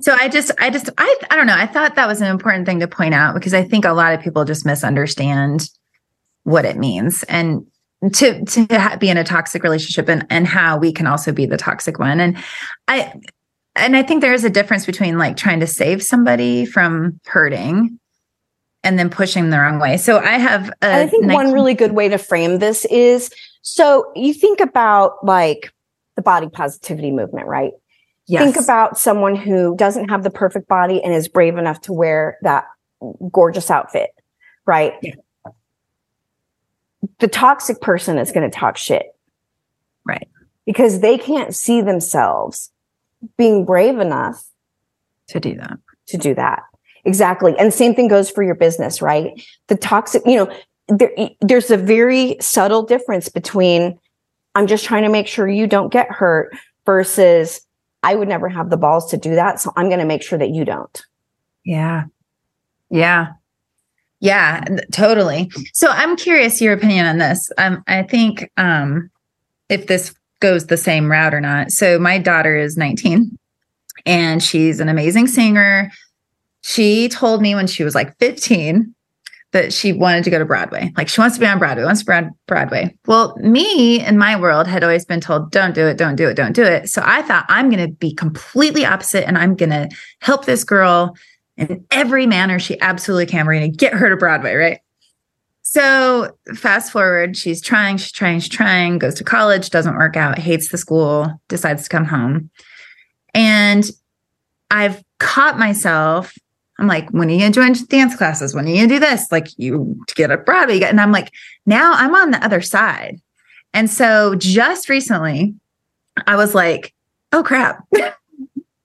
[0.00, 1.56] so I just, I just, I, I don't know.
[1.56, 4.14] I thought that was an important thing to point out because I think a lot
[4.14, 5.68] of people just misunderstand
[6.44, 7.66] what it means, and
[8.12, 11.56] to to be in a toxic relationship and and how we can also be the
[11.56, 12.20] toxic one.
[12.20, 12.36] And
[12.88, 13.12] i
[13.76, 17.98] and i think there is a difference between like trying to save somebody from hurting
[18.82, 19.96] and then pushing the wrong way.
[19.96, 23.30] So i have I think 19- one really good way to frame this is
[23.62, 25.72] so you think about like
[26.16, 27.72] the body positivity movement right?
[28.26, 28.42] Yes.
[28.42, 32.38] think about someone who doesn't have the perfect body and is brave enough to wear
[32.42, 32.64] that
[33.30, 34.10] gorgeous outfit
[34.66, 34.94] right?
[35.02, 35.14] Yeah
[37.18, 39.06] the toxic person is going to talk shit.
[40.04, 40.28] Right.
[40.66, 42.70] Because they can't see themselves
[43.36, 44.44] being brave enough
[45.28, 45.78] to do that.
[46.08, 46.62] To do that.
[47.04, 47.54] Exactly.
[47.58, 49.42] And same thing goes for your business, right?
[49.68, 50.56] The toxic, you know,
[50.88, 53.98] there, there's a very subtle difference between
[54.54, 57.60] I'm just trying to make sure you don't get hurt versus
[58.02, 59.60] I would never have the balls to do that.
[59.60, 61.02] So I'm going to make sure that you don't.
[61.64, 62.04] Yeah.
[62.90, 63.32] Yeah.
[64.24, 65.50] Yeah, totally.
[65.74, 67.52] So I'm curious your opinion on this.
[67.58, 69.10] Um, I think um,
[69.68, 71.70] if this goes the same route or not.
[71.70, 73.38] So my daughter is 19
[74.06, 75.90] and she's an amazing singer.
[76.62, 78.94] She told me when she was like 15
[79.52, 80.90] that she wanted to go to Broadway.
[80.96, 82.96] Like she wants to be on Broadway, wants to be on Broadway.
[83.06, 86.34] Well, me in my world had always been told, don't do it, don't do it,
[86.34, 86.88] don't do it.
[86.88, 90.64] So I thought I'm going to be completely opposite and I'm going to help this
[90.64, 91.14] girl
[91.56, 93.46] in every manner she absolutely can.
[93.46, 94.80] We're going to get her to Broadway, right?
[95.62, 100.38] So fast forward, she's trying, she's trying, she's trying, goes to college, doesn't work out,
[100.38, 102.50] hates the school, decides to come home.
[103.32, 103.90] And
[104.70, 106.36] I've caught myself.
[106.78, 108.54] I'm like, when are you gonna join dance classes?
[108.54, 109.30] When are you gonna do this?
[109.32, 110.80] Like you to get a Broadway.
[110.82, 111.32] And I'm like,
[111.66, 113.20] now I'm on the other side.
[113.72, 115.54] And so just recently,
[116.26, 116.94] I was like,
[117.32, 117.84] oh crap.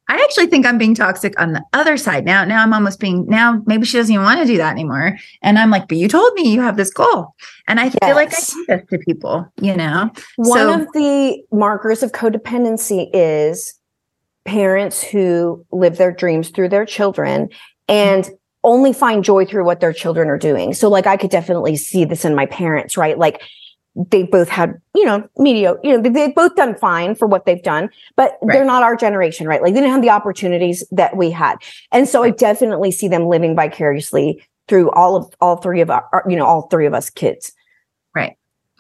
[0.10, 2.44] I actually think I'm being toxic on the other side now.
[2.44, 5.18] Now I'm almost being now maybe she doesn't even want to do that anymore.
[5.44, 7.36] And I'm like, but you told me you have this goal.
[7.68, 7.98] And I yes.
[8.04, 10.10] feel like I do this to people, you know.
[10.38, 13.76] One so, of the markers of codependency is
[14.46, 17.50] parents who live their dreams through their children
[17.88, 18.32] and
[18.64, 20.74] only find joy through what their children are doing.
[20.74, 23.18] So like I could definitely see this in my parents, right?
[23.18, 23.42] Like
[24.10, 27.64] they both had, you know, mediocre, you know, they've both done fine for what they've
[27.64, 28.54] done, but right.
[28.54, 29.62] they're not our generation, right?
[29.62, 31.58] Like they didn't have the opportunities that we had.
[31.92, 36.24] And so I definitely see them living vicariously through all of all three of our,
[36.30, 37.52] you know, all three of us kids.
[38.16, 38.38] Right.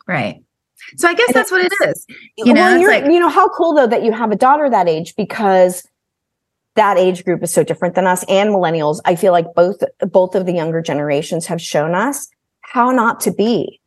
[0.07, 0.41] Right.
[0.95, 2.05] So I guess and that's what it is.
[2.37, 4.87] You know, well, like, you know, how cool though that you have a daughter that
[4.87, 5.85] age because
[6.75, 9.01] that age group is so different than us and millennials.
[9.03, 12.29] I feel like both both of the younger generations have shown us
[12.61, 13.81] how not to be.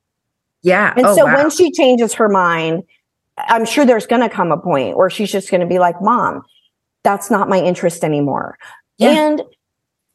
[0.62, 0.92] Yeah.
[0.96, 1.36] And Oh, so wow.
[1.36, 2.84] when she changes her mind,
[3.38, 6.00] I'm sure there's going to come a point where she's just going to be like,
[6.00, 6.42] Mom,
[7.02, 8.58] that's not my interest anymore.
[8.98, 9.10] Yeah.
[9.10, 9.42] And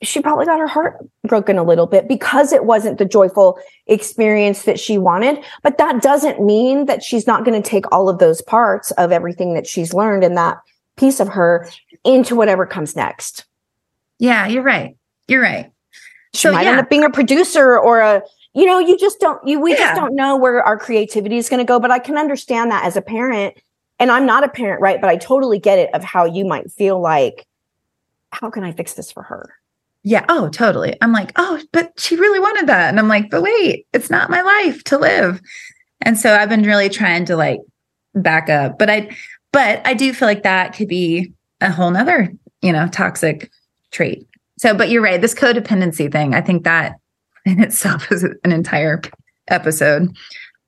[0.04, 3.58] she probably got her heart broken a little bit because it wasn't the joyful
[3.88, 5.44] experience that she wanted.
[5.64, 9.12] But that doesn't mean that she's not going to take all of those parts of
[9.12, 10.60] everything that she's learned and that
[10.98, 11.68] piece of her
[12.06, 13.46] into whatever comes next.
[14.20, 14.96] yeah, you're right.
[15.28, 15.72] You're right.
[16.34, 16.72] She So, might yeah.
[16.72, 18.22] end up being a producer or a,
[18.58, 19.78] you know, you just don't, you, we Yeah.
[19.78, 21.80] just don't know where our creativity is going to go.
[21.80, 23.56] But I can understand that as a parent.
[24.00, 25.00] And I'm not a parent, right?
[25.00, 27.46] But I totally get it of how you might feel like,
[28.32, 29.54] how can I fix this for her?
[30.04, 30.26] Yeah.
[30.28, 30.98] Oh, totally.
[31.02, 32.90] I'm like, oh, but she really wanted that.
[32.90, 35.40] And I'm like, but wait, it's not my life to live.
[36.02, 37.60] And so I've been really trying to like
[38.16, 38.80] back up.
[38.80, 39.16] But I
[39.52, 43.52] but I do feel like that could be a whole nother, you know, toxic
[43.92, 44.28] trait.
[44.58, 45.22] So, but you're right.
[45.22, 46.96] This codependency thing, I think that
[47.48, 49.02] in itself is an entire
[49.48, 50.16] episode.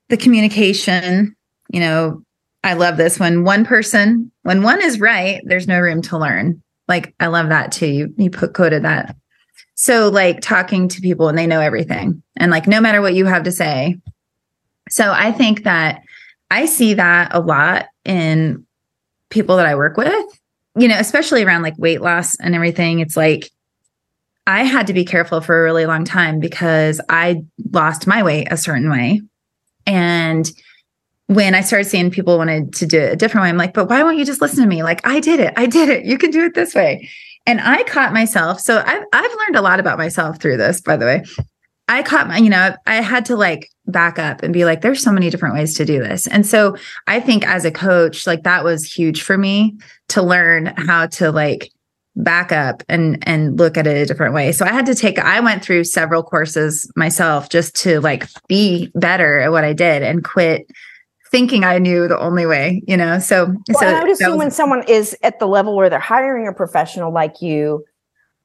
[0.08, 1.36] The communication,
[1.68, 2.22] you know,
[2.62, 6.62] I love this when one person, when one is right, there's no room to learn.
[6.88, 7.86] Like I love that too.
[7.86, 9.16] You you put coded that.
[9.74, 12.22] So like talking to people and they know everything.
[12.36, 13.98] And like no matter what you have to say.
[14.90, 16.02] So I think that
[16.50, 18.66] I see that a lot in
[19.30, 20.40] people that I work with,
[20.76, 22.98] you know, especially around like weight loss and everything.
[22.98, 23.50] It's like
[24.46, 28.48] I had to be careful for a really long time because I lost my weight
[28.50, 29.20] a certain way.
[29.86, 30.50] And
[31.26, 33.88] when I started seeing people wanted to do it a different way, I'm like, but
[33.88, 34.82] why won't you just listen to me?
[34.82, 35.54] Like, I did it.
[35.56, 36.04] I did it.
[36.04, 37.08] You can do it this way.
[37.46, 38.60] And I caught myself.
[38.60, 41.24] So I've, I've learned a lot about myself through this, by the way.
[41.88, 45.02] I caught my, you know, I had to like back up and be like, there's
[45.02, 46.26] so many different ways to do this.
[46.26, 46.76] And so
[47.06, 49.76] I think as a coach, like that was huge for me
[50.08, 51.70] to learn how to like
[52.22, 54.52] back up and and look at it a different way.
[54.52, 58.90] So I had to take I went through several courses myself just to like be
[58.94, 60.70] better at what I did and quit
[61.30, 63.18] thinking I knew the only way, you know.
[63.20, 66.00] So Well, so I would assume was- when someone is at the level where they're
[66.00, 67.84] hiring a professional like you,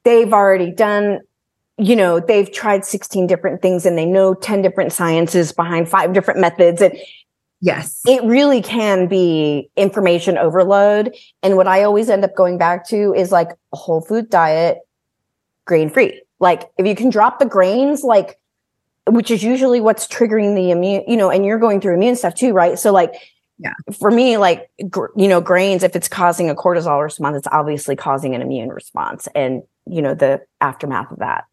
[0.04, 1.20] they've already done,
[1.78, 6.14] you know, they've tried 16 different things and they know 10 different sciences behind five
[6.14, 6.82] different methods.
[6.82, 6.96] And
[7.65, 8.01] yes.
[8.08, 11.13] it really can be information overload.
[11.43, 14.80] And what I always end up going back to is like a whole food diet,
[15.65, 16.21] grain free.
[16.39, 18.38] Like if you can drop the grains, like,
[19.08, 22.36] which is usually what's triggering the immune, you know, and you're going through immune stuff
[22.36, 22.78] too, right?
[22.78, 23.13] So like,
[23.58, 23.73] Yeah.
[23.99, 27.95] for me, like, gr- you know, grains, if it's causing a cortisol response, it's obviously
[27.95, 31.45] causing an immune response and, you know, the aftermath of that.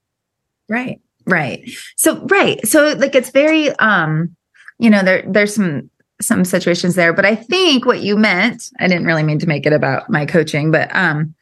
[0.68, 1.01] Right.
[1.27, 1.68] Right.
[1.96, 2.66] So right.
[2.66, 4.35] So like it's very um
[4.81, 5.88] you know there there's some
[6.23, 9.67] some situations there but I think what you meant I didn't really mean to make
[9.67, 11.35] it about my coaching but um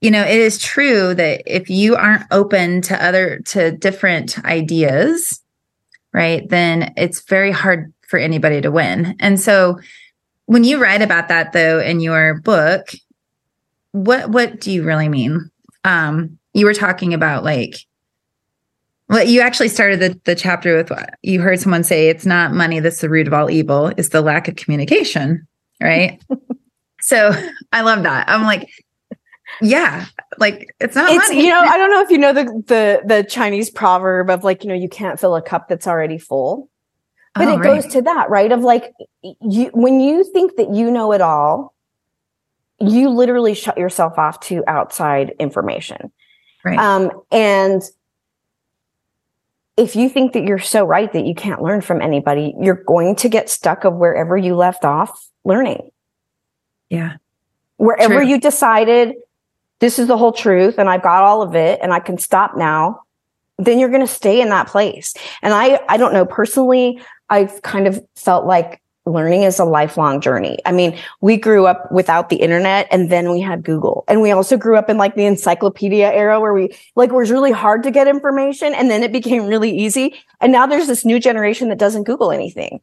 [0.00, 5.40] you know it is true that if you aren't open to other to different ideas
[6.12, 9.16] right then it's very hard for anybody to win.
[9.20, 9.80] And so
[10.44, 12.92] when you write about that though in your book
[13.92, 15.50] what what do you really mean?
[15.84, 17.76] Um you were talking about like
[19.12, 22.52] well, you actually started the, the chapter with what you heard someone say it's not
[22.52, 25.46] money that's the root of all evil, it's the lack of communication,
[25.80, 26.20] right?
[27.00, 27.30] so
[27.72, 28.28] I love that.
[28.28, 28.68] I'm like,
[29.60, 30.06] yeah,
[30.38, 31.44] like it's not It's money.
[31.44, 34.64] you know I don't know if you know the the the Chinese proverb of like
[34.64, 36.70] you know you can't fill a cup that's already full,
[37.34, 37.64] but Oh, it right.
[37.82, 41.74] goes to that right of like you when you think that you know it all,
[42.80, 46.10] you literally shut yourself off to outside information.
[46.64, 46.78] right.
[46.78, 47.82] Um, and
[49.76, 53.16] if you think that you're so right that you can't learn from anybody, you're going
[53.16, 55.90] to get stuck of wherever you left off learning.
[56.88, 57.16] yeah.
[57.78, 58.26] Wherever True.
[58.26, 59.14] you decided
[59.80, 62.56] this is the whole truth and I've got all of it and I can stop
[62.56, 63.00] now,
[63.58, 65.14] then you're going to stay in that place.
[65.42, 70.20] And I, I don't know personally, I've kind of felt like learning is a lifelong
[70.20, 70.58] journey.
[70.64, 74.30] I mean, we grew up without the internet and then we had Google and we
[74.30, 77.82] also grew up in like the encyclopedia era where we like it was really hard
[77.82, 80.14] to get information and then it became really easy.
[80.40, 82.80] And now there's this new generation that doesn't Google anything.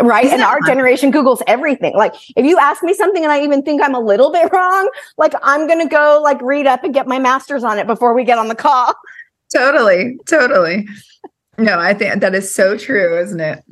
[0.00, 0.24] Right.
[0.24, 1.94] Isn't and our generation Googles everything.
[1.96, 4.88] Like if you ask me something and I even think I'm a little bit wrong,
[5.18, 8.14] like I'm going to go like read up and get my master's on it before
[8.14, 8.94] we get on the call.
[9.54, 10.16] Totally.
[10.26, 10.88] Totally.
[11.58, 13.62] No, I think that is so true, isn't it?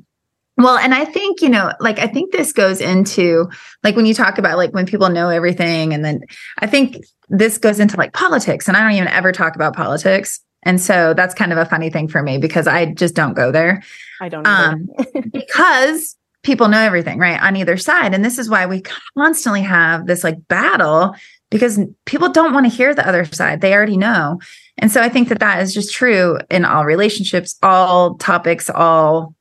[0.58, 3.48] Well, and I think, you know, like I think this goes into
[3.84, 6.22] like when you talk about like when people know everything and then
[6.58, 6.96] I think
[7.28, 10.40] this goes into like politics and I don't even ever talk about politics.
[10.64, 13.52] And so that's kind of a funny thing for me because I just don't go
[13.52, 13.82] there.
[14.20, 14.46] I don't.
[14.46, 14.88] Um,
[15.32, 17.40] because people know everything, right?
[17.40, 18.12] On either side.
[18.12, 18.82] And this is why we
[19.16, 21.14] constantly have this like battle
[21.50, 23.60] because people don't want to hear the other side.
[23.60, 24.40] They already know.
[24.76, 29.34] And so I think that that is just true in all relationships, all topics, all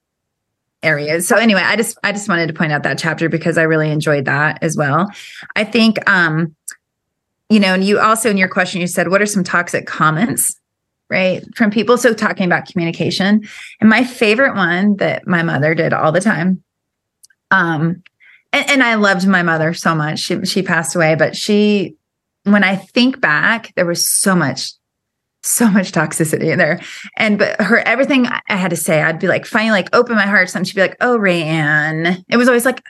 [0.84, 1.28] areas.
[1.28, 3.89] So anyway, I just I just wanted to point out that chapter because I really
[3.89, 5.07] enjoyed that as well.
[5.55, 6.55] I think um
[7.49, 10.59] you know, and you also in your question you said what are some toxic comments
[11.09, 13.47] right from people so talking about communication
[13.80, 16.61] and my favorite one that my mother did all the time
[17.49, 18.03] um
[18.53, 20.19] and, and I loved my mother so much.
[20.19, 21.95] She she passed away, but she
[22.43, 24.71] when I think back, there was so much
[25.47, 26.79] so much toxicity in there.
[27.17, 30.25] And but her everything I had to say, I'd be like, finally, like open my
[30.25, 30.49] heart.
[30.49, 32.23] Something she'd be like, oh, Rayanne.
[32.29, 32.83] It was always like,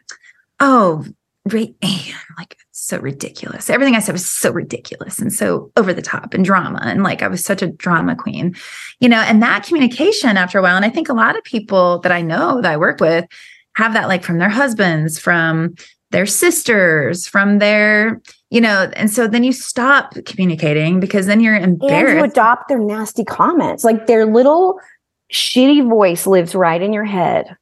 [0.60, 1.06] oh,
[1.48, 3.70] Rayanne, like so ridiculous.
[3.70, 6.80] Everything I said was so ridiculous and so over the top and drama.
[6.84, 8.56] And like I was such a drama queen,
[9.00, 10.76] you know, and that communication after a while.
[10.76, 13.26] And I think a lot of people that I know that I work with
[13.76, 15.76] have that like from their husbands, from
[16.12, 21.58] their sisters, from their you know, and so then you stop communicating because then you're
[21.58, 22.12] embarrassed.
[22.12, 23.84] And you adopt their nasty comments.
[23.84, 24.80] Like their little
[25.32, 27.58] shitty voice lives right in your head.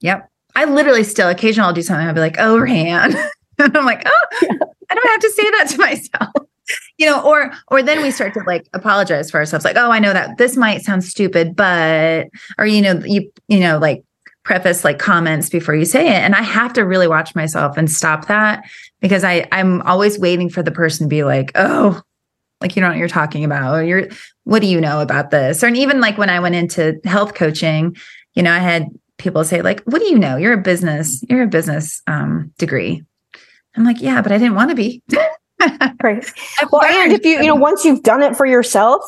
[0.00, 0.28] Yep.
[0.54, 2.06] I literally still occasionally I'll do something.
[2.06, 3.14] I'll be like, oh Ran.
[3.58, 4.58] and I'm like, oh, yeah.
[4.90, 6.48] I don't have to say that to myself.
[6.98, 9.98] you know, or or then we start to like apologize for ourselves, like, oh, I
[9.98, 14.04] know that this might sound stupid, but or you know, you you know, like
[14.44, 16.20] preface like comments before you say it.
[16.20, 18.64] And i have to really watch myself and stop that
[19.00, 22.00] because i i'm always waiting for the person to be like oh
[22.60, 24.08] like you know what you're talking about or you're
[24.44, 25.62] what do you know about this?
[25.62, 27.96] Or even like when i went into health coaching
[28.34, 28.88] you know i had
[29.18, 30.36] people say like what do you know?
[30.36, 33.04] You're a business you're a business um, degree.
[33.76, 35.02] I'm like yeah but i didn't want to be.
[36.02, 36.28] Right.
[36.72, 39.00] Well and if you you know once you've done it for yourself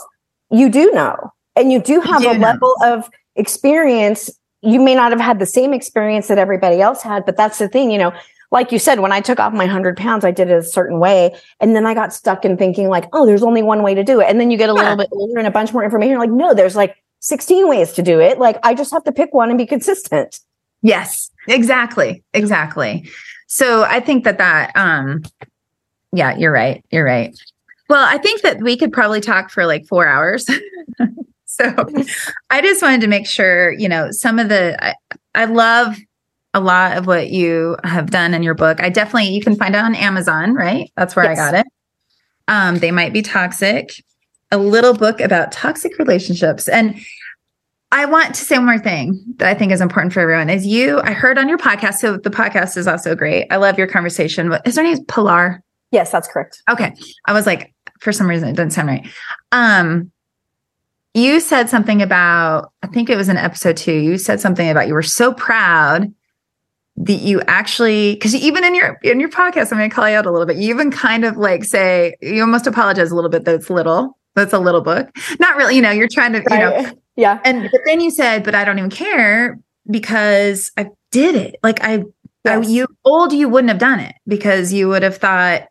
[0.51, 1.17] you do know.
[1.57, 2.47] And you do have do a know.
[2.47, 4.31] level of experience
[4.65, 7.69] you may not have had the same experience that everybody else had, but that's the
[7.69, 8.13] thing, you know,
[8.51, 11.01] like you said, when I took off my hundred pounds, I did it a certain
[11.01, 11.35] way.
[11.61, 14.21] And then I got stuck in thinking like, oh, there's only one way to do
[14.21, 14.27] it.
[14.29, 14.81] And then you get a yeah.
[14.81, 16.19] little bit older and a bunch more information.
[16.19, 18.39] Like, no, there's like 16 ways to do it.
[18.39, 20.39] Like I just have to pick one and be consistent.
[20.83, 22.23] Yes, exactly.
[22.33, 23.11] Exactly.
[23.49, 25.25] So I think that that, um,
[26.13, 26.85] yeah, you're right.
[26.91, 27.37] You're right.
[27.89, 30.47] Well, I think that we could probably talk for like four hours.
[31.61, 31.87] so
[32.51, 34.95] I just wanted to make sure, you know, some of the, I,
[35.35, 35.97] I love
[36.53, 38.83] a lot of what you have done in your book.
[38.83, 40.91] I definitely, you can find it on Amazon, right?
[40.97, 41.39] That's where yes.
[41.39, 41.67] I got it.
[42.49, 43.93] Um, they might be toxic.
[44.51, 46.69] A little book about toxic relationships.
[46.69, 47.01] And
[47.91, 50.67] I want to say one more thing that I think is important for everyone is
[50.67, 51.95] you, I heard on your podcast.
[51.95, 53.47] So the podcast is also great.
[53.51, 54.49] I love your conversation.
[54.49, 55.63] But is her name Pilar?
[55.91, 56.63] Yes, that's correct.
[56.69, 56.93] Okay.
[57.27, 59.07] I was like, for some reason, it doesn't sound right.
[59.53, 60.11] Um,
[61.15, 64.89] you said something about, I think it was in episode two, you said something about
[64.89, 66.13] you were so proud
[66.97, 70.15] that you actually because even in your in your podcast i'm going to call you
[70.15, 73.31] out a little bit you even kind of like say you almost apologize a little
[73.31, 75.11] bit that it's little that's a little book
[75.41, 76.53] not really you know you're trying to right.
[76.53, 79.59] you know yeah and but then you said but i don't even care
[79.91, 82.05] because i did it like i,
[82.45, 82.65] yes.
[82.65, 85.67] I you old you wouldn't have done it because you would have thought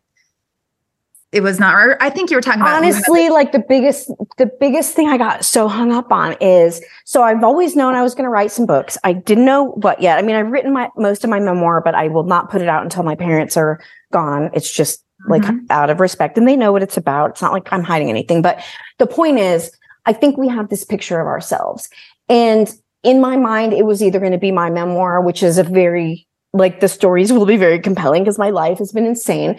[1.34, 4.08] it was not or i think you were talking about honestly like the biggest
[4.38, 8.02] the biggest thing i got so hung up on is so i've always known i
[8.02, 8.96] was going to write some books.
[9.02, 10.18] I didn't know what yet.
[10.18, 12.68] I mean i've written my most of my memoir but i will not put it
[12.68, 13.80] out until my parents are
[14.12, 14.50] gone.
[14.54, 15.66] It's just like mm-hmm.
[15.70, 17.30] out of respect and they know what it's about.
[17.30, 18.62] It's not like i'm hiding anything but
[18.98, 19.72] the point is
[20.06, 21.88] i think we have this picture of ourselves.
[22.28, 22.72] And
[23.02, 26.28] in my mind it was either going to be my memoir which is a very
[26.54, 29.58] like the stories will be very compelling because my life has been insane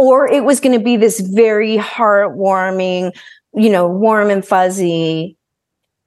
[0.00, 3.14] or it was going to be this very heartwarming,
[3.54, 5.36] you know, warm and fuzzy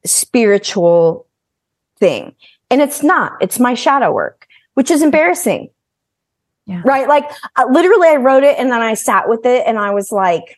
[0.04, 1.28] spiritual
[2.00, 2.34] thing.
[2.72, 5.70] And it's not, it's my shadow work, which is embarrassing.
[6.66, 6.82] Yeah.
[6.84, 7.08] Right.
[7.08, 10.12] Like uh, literally, I wrote it and then I sat with it and I was
[10.12, 10.58] like,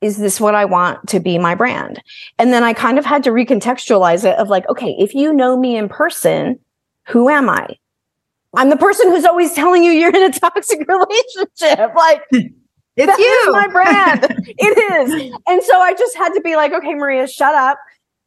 [0.00, 2.02] is this what I want to be my brand?
[2.38, 5.56] And then I kind of had to recontextualize it of like, okay, if you know
[5.56, 6.58] me in person,
[7.06, 7.76] who am I?
[8.58, 11.94] I'm the person who's always telling you you're in a toxic relationship.
[11.94, 14.24] Like, it's you, my brand.
[14.58, 15.32] it is.
[15.46, 17.78] And so I just had to be like, okay, Maria, shut up.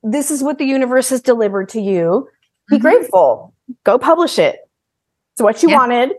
[0.03, 2.29] This is what the universe has delivered to you.
[2.69, 2.81] Be mm-hmm.
[2.81, 3.53] grateful.
[3.83, 4.59] Go publish it.
[5.33, 5.77] It's what you yeah.
[5.77, 6.13] wanted.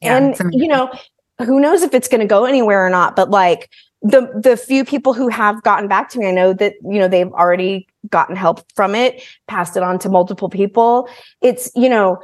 [0.00, 0.92] Yeah, and, you know,
[1.38, 3.70] who knows if it's going to go anywhere or not, but like,
[4.04, 7.06] the the few people who have gotten back to me, I know that you know
[7.06, 11.08] they've already gotten help from it, passed it on to multiple people.
[11.40, 12.18] It's you know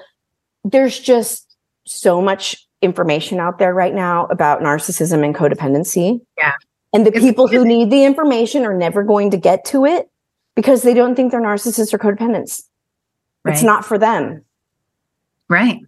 [0.64, 1.56] there's just
[1.86, 6.20] so much information out there right now about narcissism and codependency.
[6.36, 6.52] Yeah.
[6.92, 10.08] And the people who need the information are never going to get to it
[10.54, 12.62] because they don't think they're narcissists or codependents.
[13.44, 13.54] Right.
[13.54, 14.44] It's not for them.
[15.48, 15.80] Right.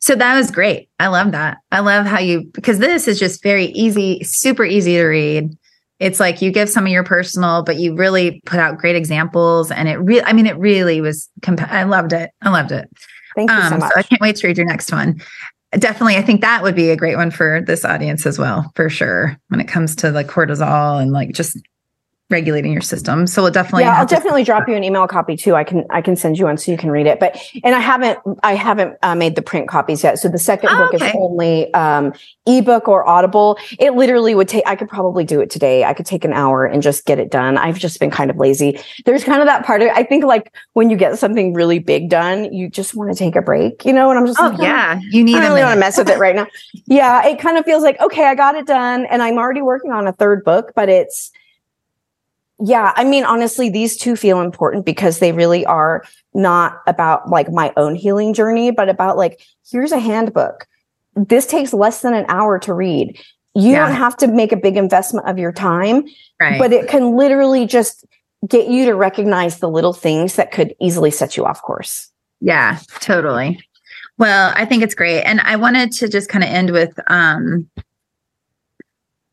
[0.00, 0.88] So that was great.
[0.98, 1.58] I love that.
[1.70, 5.56] I love how you, because this is just very easy, super easy to read.
[5.98, 9.70] It's like you give some of your personal, but you really put out great examples.
[9.70, 12.30] And it really, I mean, it really was, comp- I loved it.
[12.42, 12.90] I loved it.
[13.36, 13.92] Thank you so Um, much.
[13.92, 15.20] so I can't wait to read your next one.
[15.78, 18.88] Definitely, I think that would be a great one for this audience as well, for
[18.88, 19.36] sure.
[19.48, 21.58] When it comes to like cortisol and like just
[22.28, 23.26] regulating your system.
[23.26, 25.54] So we'll definitely yeah, I'll have to- definitely drop you an email copy too.
[25.54, 27.20] I can I can send you one so you can read it.
[27.20, 30.18] But and I haven't I haven't uh, made the print copies yet.
[30.18, 31.08] So the second Oh, book okay.
[31.10, 32.12] is only um,
[32.46, 33.58] ebook or Audible.
[33.78, 34.64] It literally would take.
[34.66, 35.84] I could probably do it today.
[35.84, 37.56] I could take an hour and just get it done.
[37.58, 38.80] I've just been kind of lazy.
[39.04, 39.88] There's kind of that part of.
[39.94, 43.36] I think like when you get something really big done, you just want to take
[43.36, 43.84] a break.
[43.84, 45.96] You know, and I'm just Oh like, yeah, you need I really want to mess
[45.96, 46.46] with it right now.
[46.88, 49.90] Yeah, it kind of feels like, okay, I got it done and I'm already working
[49.92, 51.30] on a third book, but it's,
[52.58, 56.04] yeah, I mean, honestly, these two feel important because they really are
[56.34, 59.40] not about like my own healing journey, but about like,
[59.70, 60.66] here's a handbook.
[61.14, 63.18] This takes less than an hour to read.
[63.54, 63.86] You Yeah.
[63.86, 66.04] don't have to make a big investment of your time,
[66.40, 66.58] Right.
[66.58, 68.04] but it can literally just
[68.46, 72.10] get you to recognize the little things that could easily set you off course.
[72.40, 73.58] Yeah, totally.
[74.18, 75.22] Well, I think it's great.
[75.22, 77.68] And I wanted to just kind of end with um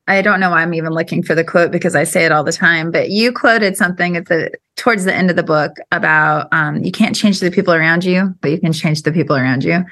[0.07, 2.43] I don't know why I'm even looking for the quote because I say it all
[2.43, 6.47] the time, but you quoted something at the towards the end of the book about
[6.51, 9.63] um you can't change the people around you, but you can change the people around
[9.63, 9.83] you.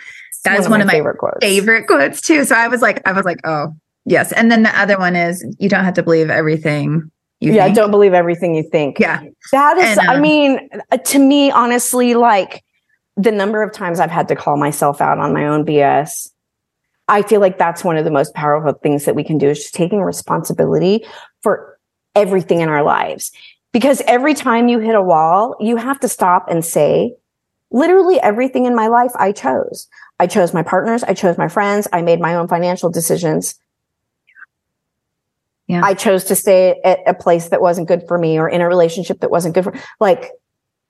[0.43, 1.37] That is one of my favorite quotes.
[1.41, 2.43] Favorite quotes too.
[2.45, 5.45] So I was like I was like, "Oh, yes." And then the other one is
[5.59, 7.75] you don't have to believe everything you yeah, think.
[7.75, 8.99] don't believe everything you think.
[8.99, 9.21] Yeah.
[9.51, 12.63] That is, And, I um, mean, uh, to me, honestly, like
[13.17, 16.29] the number of times I've had to call myself out on my own BS,
[17.07, 19.59] I feel like that's one of the most powerful things that we can do is
[19.59, 21.05] just taking responsibility
[21.41, 21.77] for
[22.15, 23.31] everything in our lives.
[23.71, 27.15] Because every time you hit a wall, you have to stop and say,
[27.71, 29.87] literally everything in my life I chose.
[30.19, 31.03] I chose my partners.
[31.03, 31.87] I chose my friends.
[31.91, 33.59] I made my own financial decisions.
[35.67, 35.81] Yeah.
[35.83, 38.67] I chose to stay at a place that wasn't good for me or in a
[38.67, 40.31] relationship that wasn't good for like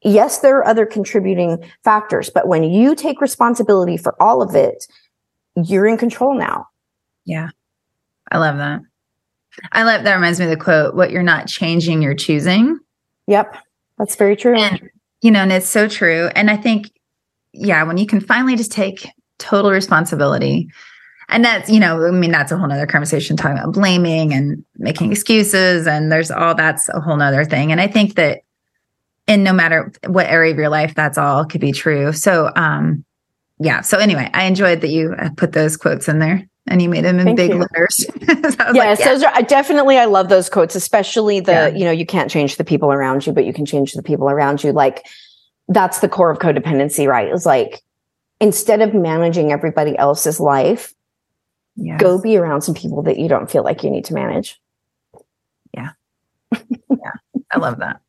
[0.03, 4.87] yes there are other contributing factors but when you take responsibility for all of it
[5.55, 6.65] you're in control now
[7.25, 7.49] Yeah.
[8.31, 8.81] I love that.
[9.73, 12.79] I love that reminds me of the quote, what you're not changing, you're choosing.
[13.27, 13.55] yep
[13.97, 14.81] that's very true And
[15.21, 16.29] you know, and it's so true.
[16.35, 16.91] And I think,
[17.53, 20.67] yeah, when you can finally just take total responsibility,
[21.29, 24.65] and that's, you know, I mean, that's a whole nother conversation talking about blaming and
[24.77, 25.85] making excuses.
[25.85, 27.71] And there's all that's a whole nother thing.
[27.71, 28.41] And I think that
[29.27, 32.11] in no matter what area of your life, that's all could be true.
[32.13, 33.05] So, um,
[33.61, 33.81] yeah.
[33.81, 37.03] So anyway, I enjoyed that you uh, put those quotes in there and you made
[37.05, 37.57] them in Thank big you.
[37.59, 38.05] letters.
[38.21, 39.09] So was like, yes yeah.
[39.09, 41.67] those are I definitely i love those quotes especially the Yeah.
[41.69, 44.29] you know you can't change the people around you but you can change the people
[44.29, 45.05] around you like
[45.67, 47.81] that's the core of codependency right it's like
[48.39, 50.93] instead of managing everybody else's life
[51.75, 51.99] Yes.
[52.01, 54.59] go be around some people that you don't feel like you need to manage
[55.73, 55.89] Yeah,
[56.51, 57.13] yeah,
[57.51, 58.01] I love that.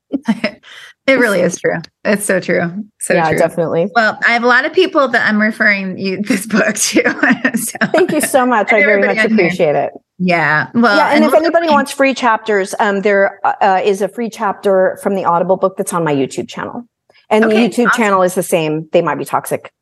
[1.06, 1.78] It really is true.
[2.04, 2.84] It's so true.
[3.00, 3.38] So yeah true.
[3.38, 7.02] definitely Well, I have a lot of people that I'm referring you this book to.
[7.56, 8.72] so, Thank you so much.
[8.72, 9.46] I very much on here.
[9.46, 9.92] appreciate it.
[10.18, 10.70] Yeah.
[10.74, 14.30] Well, yeah, and, if we'll anybody wants free chapters, um, there uh, is a free
[14.30, 16.84] chapter from the Audible book that's on my YouTube channel,
[17.28, 18.02] and Okay, the YouTube awesome.
[18.02, 18.88] channel is the same.
[18.92, 19.72] They might be toxic.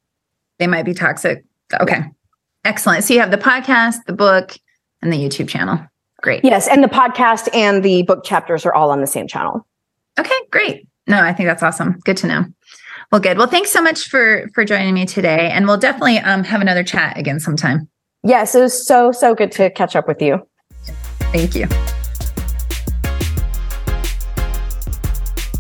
[0.58, 1.44] they might be toxic.
[1.78, 2.04] Okay.
[2.64, 3.04] Excellent.
[3.04, 4.56] So you have the podcast, the book,
[5.02, 5.78] and the YouTube channel.
[6.22, 6.44] Great.
[6.44, 9.66] Yes, and the podcast and the book chapters are all on the same channel.
[10.18, 10.88] Okay, great.
[11.06, 11.98] No, I think that's awesome.
[12.04, 12.44] Good to know.
[13.10, 13.38] Well, good.
[13.38, 16.84] Well, thanks so much for for joining me today, and we'll definitely um have another
[16.84, 17.88] chat again sometime.
[18.22, 20.46] Yes, it was so so good to catch up with you.
[21.32, 21.66] Thank you.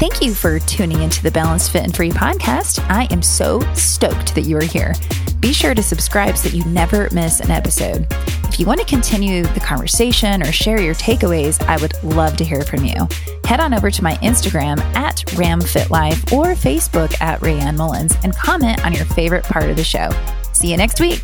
[0.00, 2.82] Thank you for tuning into the Balanced Fit and Free podcast.
[2.88, 4.94] I am so stoked that you are here.
[5.40, 8.06] Be sure to subscribe so that you never miss an episode.
[8.52, 12.44] If you want to continue the conversation or share your takeaways, I would love to
[12.44, 13.06] hear from you.
[13.44, 18.84] Head on over to my Instagram at RamFitLife or Facebook at Rayanne Mullins and comment
[18.84, 20.10] on your favorite part of the show.
[20.52, 21.22] See you next week.